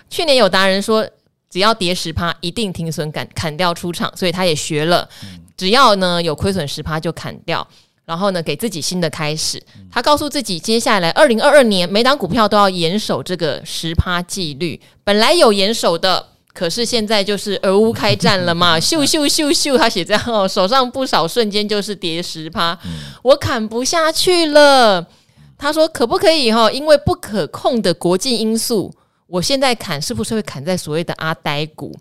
[0.08, 1.08] 去年有达人说，
[1.48, 5.08] 只要跌十趴一定停损砍砍掉出场，所以他也学了。
[5.60, 7.68] 只要呢有亏损十趴就砍掉，
[8.06, 9.62] 然后呢给自己新的开始。
[9.92, 14.80] 他告诉自己，接下来二零二二年每档股票都要严守这个十趴纪律。
[15.04, 22.90] 本来有严守的，可是现在就是俄乌开战了嘛， 咻咻咻咻，他写这样哦，手上不少瞬间就是跌十趴，嗯、
[23.22, 25.06] 我砍不下去了。
[25.58, 26.72] 他说可不可以哈？
[26.72, 28.90] 因为不可控的国际因素，
[29.26, 31.94] 我现在砍是不是会砍在所谓的阿呆股？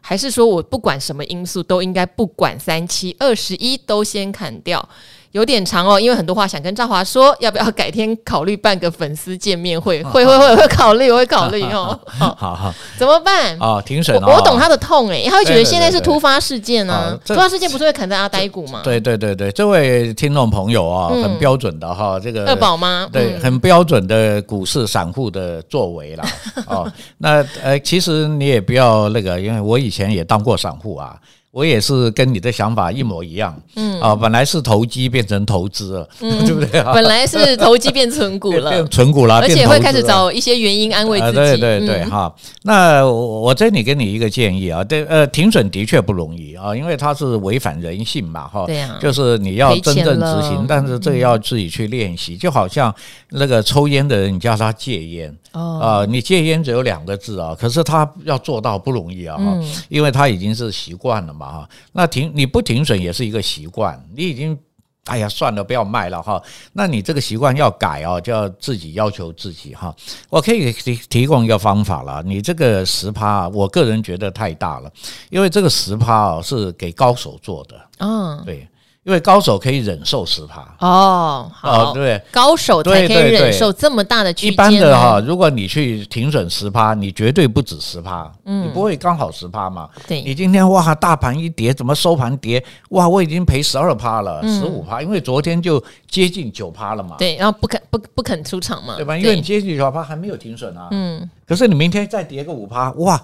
[0.00, 4.86] 还是说我不管什么因素都应该不管三七二十一都先砍掉？
[5.32, 10.02] 有点长哦，因为很多话想跟赵华说，要不要改天考虑办个粉丝见面会？
[10.10, 11.98] 会会会会考虑，我会考虑哦。
[12.06, 13.56] 好好，怎么办？
[13.60, 14.20] 哦，停损。
[14.22, 17.16] 我懂他的痛哎，他会觉得现在是突发事件呢。
[17.24, 18.80] 突发事件不是会砍在阿呆股吗？
[18.82, 23.08] 对对对对，这位听众朋友啊，很标准的哈，这个二宝妈？
[23.12, 26.24] 对，很标准的股市散户的作为啦。
[26.66, 31.16] 哦，那呃，其实你也不要那个，因为我以前也当过散户啊。
[31.52, 36.80] 我也是跟你的想法一模一样，嗯啊，本来是投机变成投资了，嗯、 对不对？
[36.94, 41.32] 本来是投机变存股了，变存股了，而且会开始找一些原因安慰自己。
[41.32, 42.50] 对对对，哈、嗯。
[42.62, 48.64] 那我这里给你一个建议啊，对，呃，停损的确不容易啊，因为它是违反人性嘛，哈。
[48.66, 48.96] 对啊。
[49.00, 52.94] 就是你要真正执行，但是这个要自己去练习，就好像
[53.30, 55.36] 那个抽烟的人，你叫他戒烟。
[55.52, 61.68] 哦，啊，你戒烟只有两个字啊，可是他要做到不容易啊，嗯，因为他已经是习惯了嘛，哈。
[61.92, 64.58] 那停你不停损也是一个习惯，你已经，
[65.06, 66.42] 哎呀，算了，不要卖了哈。
[66.72, 69.94] 那你这个习惯要改哦，就要自己要求自己哈。
[70.28, 74.92] 我可以提提供一个方法了，你这个十趴，我个人觉得太大了，
[75.30, 78.68] 因为这个十趴哦是给高手做的，嗯，对。
[79.10, 84.52] 因为高手可以忍受十趴哦，好，对，高手才可以忍受这么大的区间。
[84.52, 89.90] 一般的哈，如果你去停损十趴，你绝对不止十趴，嗯，你不会刚好十趴嘛？
[90.06, 92.64] 对，你今天哇，大盘一跌，怎么收盘跌？
[92.90, 97.16] 哇，我已经赔十二趴了，十五趴，因为昨天就接近九趴了嘛。
[97.18, 99.18] 对，然后不肯不不肯出场嘛，对吧？
[99.18, 103.20] 因为你接近九趴还没有停损啊，嗯，可是你明天再跌个五趴，哇，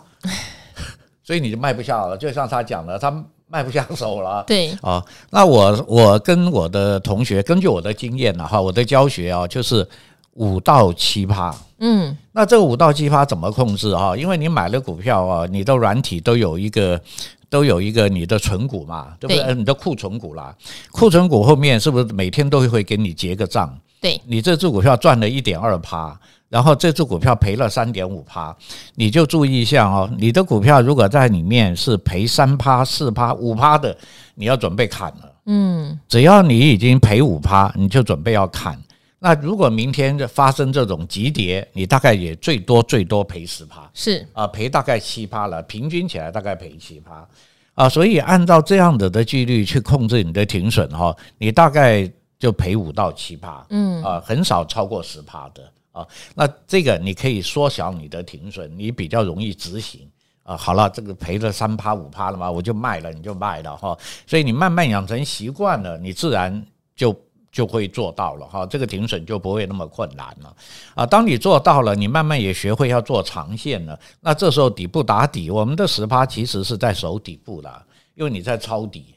[1.22, 2.16] 所以你就卖不下了。
[2.18, 3.24] 就像他讲的，他。
[3.48, 9.88] 卖不下手了，对啊，那我我跟我的同学，根据我的经验呢，哈，我的教学啊，就是
[10.32, 14.16] 五到七趴，嗯，那这个五到七趴怎么控制啊？
[14.16, 17.00] 因为你买了股票啊，你的软体都有一个
[17.48, 19.44] 都有一个你的存股嘛，对不对？
[19.44, 20.52] 对你的库存股啦，
[20.90, 23.72] 库存股后面是不是每天都会给你结个账？
[24.00, 26.18] 对，你这支股票赚了一点二趴。
[26.48, 28.56] 然后这只股票赔了三点五趴，
[28.94, 30.08] 你就注意一下哦。
[30.16, 33.96] 你的股票如果在里面是赔三趴、四趴、五趴的，
[34.34, 35.32] 你要准备砍了。
[35.46, 38.80] 嗯，只要你已经赔五趴，你就准备要砍。
[39.18, 47.26] 那如果明天发生这种急跌，你大概也最多最多赔十趴，是啊，赔大概七趴了，平均起来大概赔七趴
[47.74, 47.88] 啊。
[47.88, 55.62] 所以按照这样子的纪律去控制你的停损哈，你大概就赔五到七趴，嗯啊，很少超过十趴的。
[55.96, 60.06] 啊，那这个你可以缩小你的停损，你比较容易执行
[60.42, 60.54] 啊。
[60.54, 63.96] 好了，这个赔了三趴五趴了嘛，我就卖了，你就卖了哈。
[64.26, 67.18] 所以你慢慢养成习惯了，你自然就
[67.50, 68.66] 就会做到了哈。
[68.66, 70.54] 这个停损就不会那么困难了
[70.94, 71.06] 啊。
[71.06, 77.82] 当你做到了，你慢慢也学会要做长线了，那这时候底部打底，我们的十趴其实是在守底部了，
[78.14, 79.15] 因为你在抄底。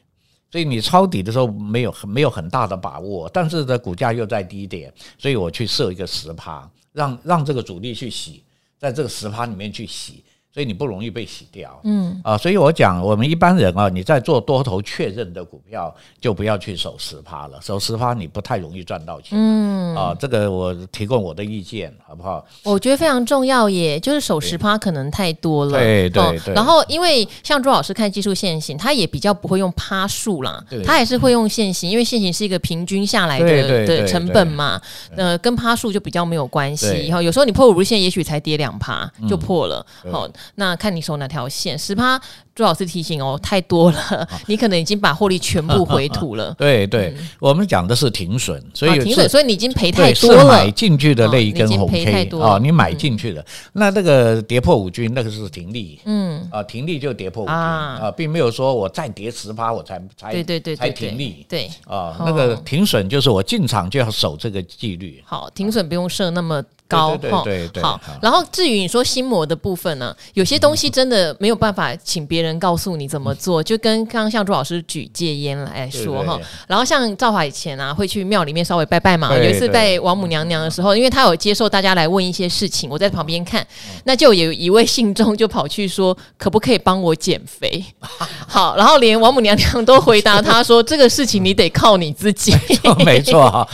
[0.50, 8.42] 所以你抄底的时候没有没有很大的把握，但是的股价又在低点，所以我去设一个十趴，让让这个主力去洗，
[8.78, 10.24] 在这个十趴里面去洗。
[10.52, 12.20] 所以你不容易被洗掉，嗯。
[12.24, 19.94] 啊，所以我讲我们一般人啊，你在做多头确认的股票，就不要去守十趴了，守十趴你不太容易赚到钱，嗯。
[19.94, 22.44] 啊，这个我提供我的意见好不好？
[22.64, 26.54] 我觉得非常重要耶，就是守十趴可能太多了，对对对。
[26.54, 34.80] 然后因为像朱老师看技术线型，他也比较不会用趴数啦，他还是会用线型，因为线型是一个平均下来的的成本嘛，
[35.16, 37.06] 呃，跟趴数就比较没有关系。
[37.06, 40.28] 然后有时候你破五日线，也许才跌两趴就破了，好。
[40.56, 42.20] 那看你守哪条线，十趴。
[42.52, 46.52] 朱老师提醒哦，太多了，你可能已经把获利全部回吐了。
[46.58, 50.40] 对对，我们讲的是停损，所以停损，所以你已经赔太多了。
[50.40, 56.00] 是买进去的那一根红 K 啊，你买进去的，那那个跌破五均，那个是停利。
[56.04, 61.46] 嗯啊，停利就跌破五均啊，并没有说我再跌十趴我才才对对对才停利。
[61.48, 65.22] 对啊，那个停损就是我进场就要守这个纪律。
[65.24, 67.16] 好，停损不用设那么高。
[67.16, 67.82] 对对对。
[67.82, 72.50] 好，然后至于你说心魔的部分呢，有些东西真的没有办法请别人。
[72.60, 83.64] 告诉你怎么做， 就跟刚刚像朱老师举戒烟来说哈，然后像赵华以前啊会去庙里面稍微拜拜嘛，有一次拜王母娘娘的时候，因为他有接受大家来问一些事情，我在旁边看，
[84.04, 87.82] 那就有一位信众就跑去说，可不可以帮我减肥？
[88.48, 92.52] 好，然后连王母娘娘都回答他说，这个事情你得靠你自己。
[93.06, 93.68] 没错哈，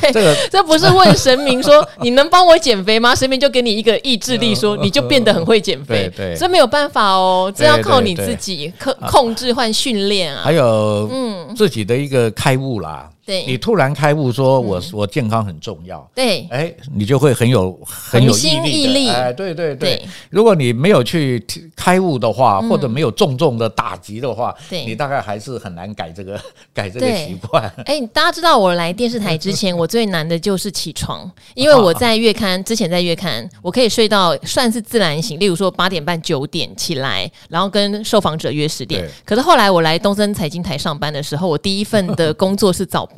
[0.00, 3.14] 对，这个这不是问神明说你能帮我减肥吗？
[3.14, 6.10] 身边就给你一个意志力，说你就变得很会减肥。
[6.16, 10.42] 对，这没有办法哦，这要靠你自己控控制换训练啊。
[10.44, 13.08] 还有，嗯，自己的一个开悟啦。
[13.28, 16.10] 对，你突然开悟说我，我、嗯、我健康很重要。
[16.14, 19.08] 对，哎，你就会很有很有毅力，毅力。
[19.10, 20.08] 哎，对对对，对。
[20.30, 26.40] 如果你没有去开悟的话，嗯、或者没有重重的打击的话，对，你大概还是很难改这个
[26.72, 27.70] 改这个习惯。
[27.84, 39.06] 哎，大家知道我来电视台之前， 我最难的就是起床，因为我在月刊之前在月刊，我可以睡到算是自然醒，例如说八点半九点起来，然后跟受访者约十点。
[39.26, 43.06] 可是后来我来东森财经台上班的时候，我第一份的工作是早。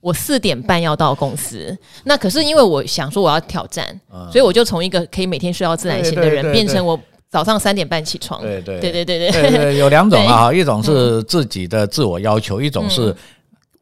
[0.00, 6.98] 我四点半要到公司，那可是因为我想说我要挑战，嗯、所以我就从一个可以每天睡到自然醒的人，变成我
[7.30, 8.40] 早上三点半起床。
[8.42, 8.80] 对对。
[8.80, 13.14] 对对对对，对，有两种啊， 一种是自己的自我要求，嗯、一种是。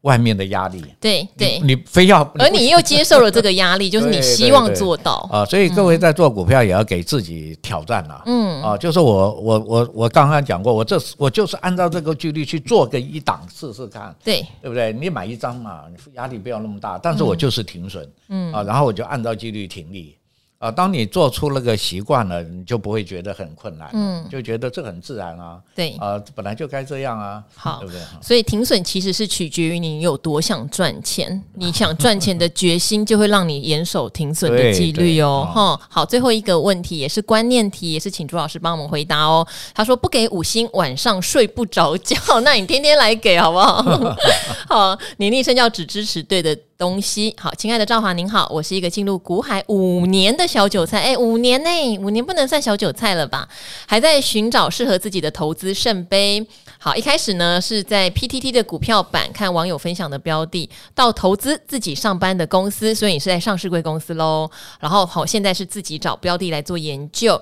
[0.07, 5.27] 外面的压力，对对，你非要，而你又接受了这个压力， 就是你希望做到。
[5.29, 5.43] 啊。
[5.43, 8.63] 所以各位在做股票也要给自己挑战了，嗯。
[8.63, 14.45] 啊，就是我我我我刚刚讲过，我这我就是按照这个纪律去做个一档试试看，对。
[14.61, 14.93] 对不对？
[14.93, 15.81] 你买一张嘛，
[16.15, 18.53] 压力不要那么大，但是我就是停损，嗯。
[18.53, 20.16] 啊，然后我就按照纪律停利。
[20.59, 28.01] 啊，当你做出那个习惯了，你就不会觉得很困难，嗯，就觉得这很自然啊，对，啊，本来就该这样啊，好，对不对？
[28.21, 35.79] 所以停损其实是取决于你有多想赚钱，你想赚钱的决心就会让你严守停损的纪律哦，哈。
[35.89, 39.47] 好，最后一个问题也是观念题，也是请朱老师帮我们回答哦。
[39.75, 44.15] 他说不给五星，晚上睡不着觉， 那你天天来给好不好？
[44.67, 47.33] 好，你昵称叫只支持对的东西。
[47.37, 51.69] 好，亲爱的赵华您好，我是一个进入股海五年的小韭菜，哎，五年呢，
[51.99, 53.47] 五年不能算小韭菜了吧？
[53.85, 56.45] 还在寻找适合自己的投资圣杯。
[56.79, 64.49] 好，一开始呢是在 PTT 的股票版看网友分享的标的，到投资自己上班的公司，所以你是在上市柜公司喽。
[64.79, 67.41] 然后好，现在是自己找标的来做研究。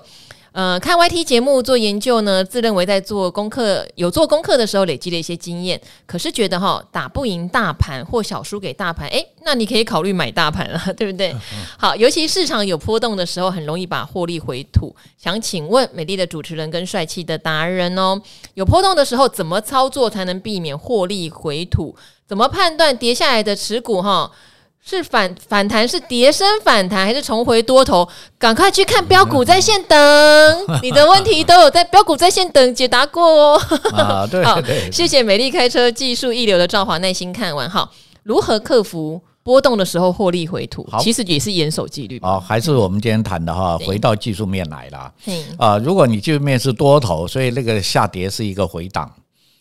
[0.56, 11.36] 呃，看 YT 节目做研究呢，自认为在做功课，有做功课的时候累积了一些经验，可是觉得哈打不赢大盘或小输给大盘，诶，那你可以考虑买大盘了， 对不对？
[11.78, 14.96] 好，尤其市场有波动的时候，很容易把获利回吐。
[15.18, 18.18] 想请问美丽的主持人跟帅气的达人哦，
[18.54, 21.94] 有波动的时候怎么操作才能避免获利回吐？
[22.26, 24.32] 怎么判断跌下来的持股哈？
[24.88, 28.08] 是反反弹，是跌升反弹，还是重回多头？
[28.38, 29.98] 赶快去看标股在线等，
[30.80, 33.60] 你的问题都有在标股在线等解答过哦。
[33.92, 34.62] 啊，对，好，
[34.92, 37.90] 谢谢美丽开车技术一流的赵华，耐心看完哈。
[38.22, 40.86] 如何克服波动的时候获利回吐？
[41.00, 42.20] 其实也是严守纪律。
[42.22, 45.12] 哦，还是我们今天谈的哈，回到技术面来了。
[45.58, 49.10] 啊，如果你技术面是多头，所以那个下跌是一个回档。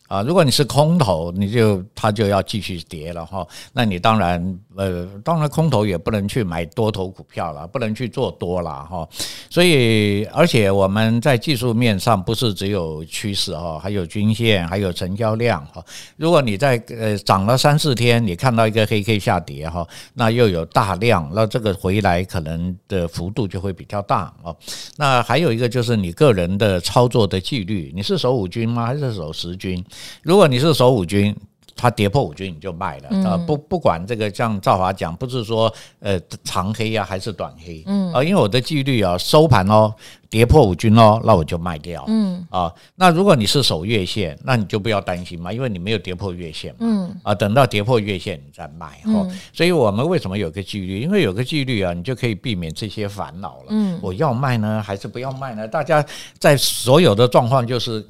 [0.08, 3.46] 啊，如果你是空头，你就它就要继续跌了哈。
[3.74, 9.08] 那你当然，呃，当然空头也不能去买多头股票了，不能去做多了哈。
[9.50, 15.84] 所以，而且我们在技术面上不是只有趋势哈，还有均线，还有成交量哈。
[16.18, 24.56] 如果你在呃涨了三四天，你看到一个黑 K 下跌哈，那又有大量，那这个回来可能的幅度就会比较大哦。
[24.98, 28.86] 那还有一个就是你个人的操作的纪律，你是守五均吗？
[28.86, 29.84] 还是守十均？
[30.22, 31.36] 如果你是守五军，
[31.78, 33.36] 它跌破五均你就卖了啊！
[33.36, 39.94] 不不管这个像赵华讲，不是说呃长黑呀、啊、还是短黑，嗯啊，因为我的纪律啊，收盘哦
[40.30, 42.72] 跌破五均哦，那我就卖掉，嗯啊。
[42.96, 49.28] 那如果你是守月线，那你就不要担心嘛，因为你没有跌破月线嘛，嗯啊，等到跌破月线你再卖哈。
[49.52, 51.02] 所以我们为什么有个纪律？
[51.02, 53.66] 因为有个纪律啊，你就可以避免这些烦恼了。
[53.68, 55.68] 嗯，我要卖呢，还是不要卖呢？
[55.68, 56.04] 大家
[56.40, 58.08] 在所有的状况就是。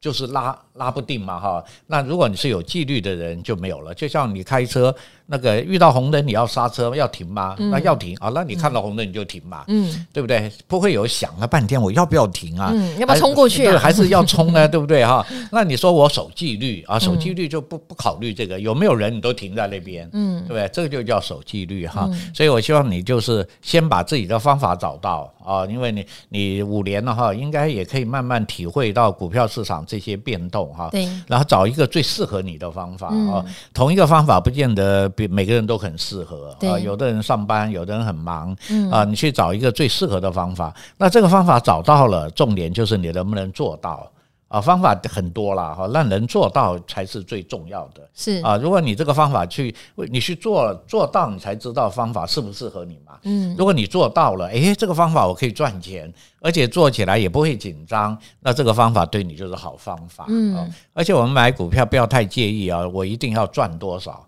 [0.00, 4.94] 就是拉拉不定嘛哈，那如果你是有纪律的人就没有了，就像你开车。
[5.28, 7.56] 那个遇到红灯你要刹车要停吗？
[7.58, 10.50] 那要停啊，那你看到红灯你就停嘛，嗯，对不对？
[10.68, 12.70] 不会有想了半天我要不要停啊？
[12.72, 13.76] 嗯，要不要冲过去啊？
[13.76, 14.68] 还是要冲呢？
[14.70, 15.26] 对不对哈？
[15.50, 20.68] 那你说我守纪律啊，守纪律就不不考虑这个有没有人你都停在那边，嗯，对不对？
[20.72, 22.08] 这个就叫守纪律哈。
[22.32, 30.88] 所以我希望你就是先把自己的方法找到啊，因为你你五年了哈，应该也可以慢慢体会到股票市场这些变动哈。
[30.92, 35.10] 对，然后找一个最适合你的方法啊，同一个方法不见得。
[35.30, 38.54] 每个人都很适合啊，有的人上班，有的人很忙，
[38.90, 40.74] 啊，你去找一个最适合的方法。
[40.98, 44.10] 那这个方法找到了，重点就是你能不能做到
[44.48, 44.60] 啊？
[44.60, 48.08] 方法很多了哈，让人做到才是最重要的。
[48.14, 49.74] 是啊，如果你这个方法去，
[50.10, 53.18] 你去做做到，你才知道方法适不适合你嘛。
[53.22, 60.26] 嗯，如果你做到了，诶，这个方法我可以赚钱，而且做起来也不会紧张，那这个方法对你就是好方法。
[60.28, 64.24] 嗯，而且我们买股票不要太介意啊，我一定要赚多少。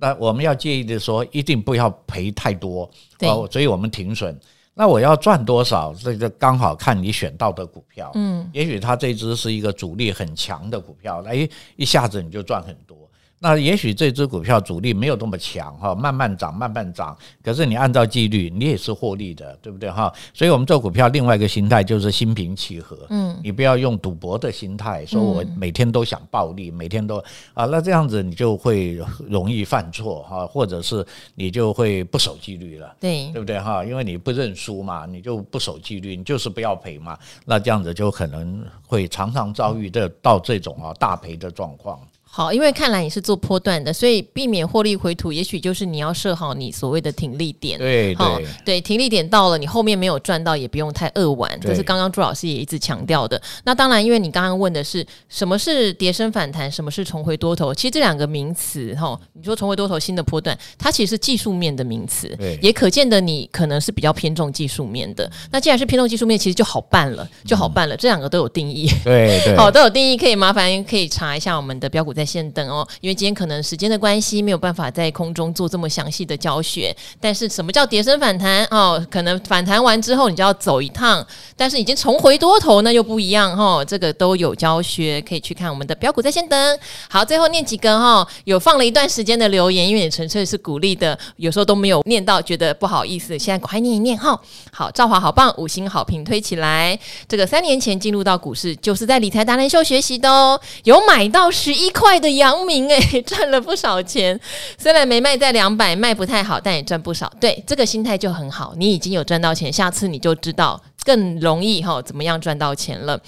[0.00, 2.90] 那我们要介意的说，一定不要赔太多，
[3.20, 4.34] 哦，所以我们停损。
[4.72, 5.92] 那我要赚多少？
[5.92, 11.46] 这个刚好看你选到的股票，嗯，也许它这只是一个主力很强的股票，哎，
[11.76, 12.96] 一下子你就赚很多。
[13.42, 17.16] 那也许这只股票主力没有那么强哈，慢慢涨，慢慢涨。
[17.42, 20.12] 可是你按照纪律，你也是获利的，对不对哈？
[20.34, 27.16] 所以我们做股票另外一个心态就是心平气和，嗯，你不要用赌博的心态，说我每天都想暴利，每天都
[27.54, 31.02] 啊，那这样子你就会容易犯错哈，或者是
[31.34, 33.82] 你就会不守纪律了，对，对不对哈？
[33.82, 41.98] 因为你不认输嘛，你就不守纪律，你就是不要赔嘛，那这样子就可能会常常遭遇的到这种啊大赔的状况。
[42.32, 47.76] 好，因为看来你是做波段的，所以避免获利回吐，也许就是你要设好你所谓的停利点。
[47.76, 51.58] 对好、哦、对，停利点到了，你后面没有赚到，也不用太扼腕。
[51.60, 53.40] 这是刚刚朱老师也一直强调的。
[53.64, 65.28] 那当然，因为你刚刚问的是什么是跌升反弹，什么是重回多头，其实这两个名词，哈、哦，你说重回多头新的波段，它其实是技术面的名词，也可见的你可能是比较偏重技术面的。
[65.50, 67.96] 那既然是偏重技术面，其实就好办了，就好办了。
[67.96, 76.94] 嗯、这两个都有定义，对对， 好，都有定义，可以麻烦可以查一下我们的标股在线等哦，因为今天可能时间的关系，没有办法在空中做这么详细的教学。
[77.18, 79.02] 但是什么叫跌深反弹哦？
[79.10, 83.82] 可能反弹完之后，你就要走一趟，但是已经重回多头呢，又不一样、哦。
[83.82, 86.78] 这个都有教学，可以去看我们的标股在线等。
[87.08, 94.38] 好，最后念几个哈、有放了一段时间的留言，因为你纯粹是鼓励的，有时候都没有念到，觉得不好意思，现在快念一念哈。
[94.72, 96.98] 好，赵华好棒，五星好评推起来。
[97.28, 102.90] 这个三年前进入到股市，就是在理财达人秀学习的哦，有买到十一块的阳明。
[102.90, 104.38] 哎， 赚了不少钱，
[104.78, 107.30] 虽然没卖在两百，卖不太好，但也赚不少。
[107.40, 113.20] 对，这个心态就很好，你已经有赚到钱，下次你就知道更容易哈，怎么样赚到钱了。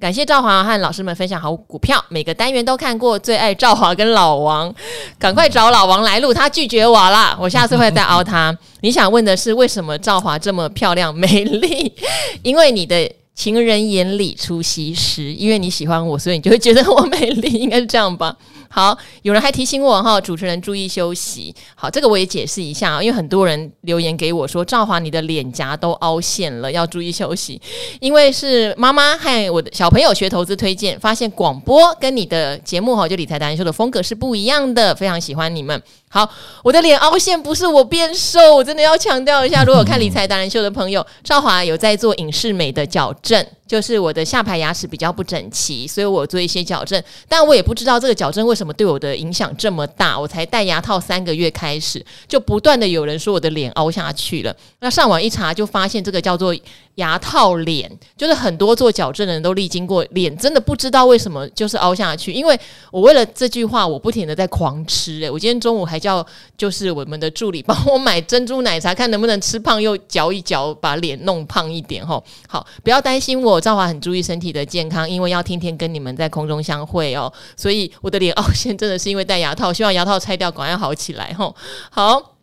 [0.00, 4.72] 感谢赵华和老师们分享好股票，每个单元都看过，最爱赵华跟老王，
[5.18, 8.56] 赶快找老王来录，他拒绝我了，我下次会再凹他。
[8.82, 11.92] 你想问的是为什么赵华这么漂亮美丽？
[12.44, 18.36] 因为你的情人眼里出西施，因为你喜欢我，所以你就会觉得我美丽，应该是这样吧。
[18.68, 21.54] 好，有人还提醒我哈，主持人注意休息。
[21.76, 27.60] 好，这个我也解释一下啊，因为很多人留言给我说，赵华你的脸颊都凹陷了，要注意休息。
[28.00, 35.80] 因为是妈妈和我的小朋友学投资推荐，发现广播跟你的节目哈，就理财达人秀的风格是不一样的，非常喜欢你们。
[36.10, 36.28] 好，
[36.64, 39.62] 我的脸凹陷不是我变瘦，我真的要强调一下。
[39.62, 47.02] 如果看理财达人秀的朋友，少华有在做影视美的矫正，就是我的下排牙齿比较不整齐，所以我做一些矫正。
[47.28, 50.18] 但我也不知道这个矫正为什么对我的影响这么大。
[50.18, 54.56] 我才戴牙套三个月开始，就不断的有人说我的脸凹下去了。
[54.80, 56.56] 那上网一查，就发现这个叫做
[56.94, 62.32] 牙套脸，就是很多做矫正的人都历经过，脸真的不知道为什么就是凹下去。
[62.32, 62.58] 因为
[62.90, 65.20] 我为了这句话，我不停的在狂吃。
[65.20, 65.97] 诶，我今天中午还。
[65.98, 66.24] 叫
[66.56, 72.22] 就是我们的助理帮我买珍珠奶茶，看能不能吃胖又嚼一嚼，把脸弄胖一点吼。
[72.48, 81.54] 好，不要担心我，赵华很注意身体的健康，因为要天天跟你们在空中相会哦，所以我的脸凹陷真的是因为戴牙套，希望牙套拆掉，赶快好起来吼。
[81.90, 82.37] 好。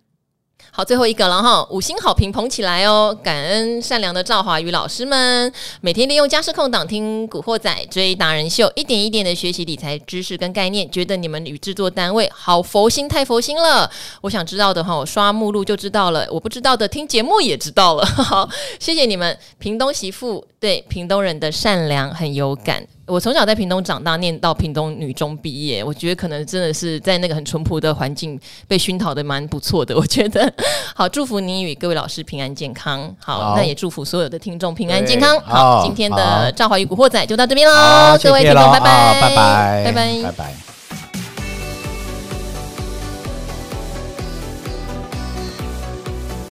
[0.77, 3.17] 好，最后一个了哈，五星好评捧起来哦！
[3.23, 5.49] 感恩善良的赵华宇老师们，
[5.79, 13.89] 每天利用家事空档听古惑仔追达人秀，一点一点的学习理财知识跟概念，觉得你们与制作单位好佛心，太佛心了。
[14.19, 18.05] 我想知道的话，我刷目录就知道了；我不知道的，听节目也知道了。
[18.05, 22.85] 好， 谢谢你们，屏东媳妇对屏东人的善良很有感。
[23.07, 29.95] 我从小在屏东长大，念到屏东女中毕业，我觉得可能真的是在那个很淳朴的环境被熏陶的蛮不错的。
[29.95, 30.51] 我觉得
[30.95, 33.15] 好，祝福你与各位老师平安健康。
[33.19, 35.39] 好，好，那也祝福所有的听众平安健康。
[35.41, 40.74] 好，好，今天的《赵华与古惑仔》就到这边喽，各位听众，拜拜，拜拜，拜拜，拜拜。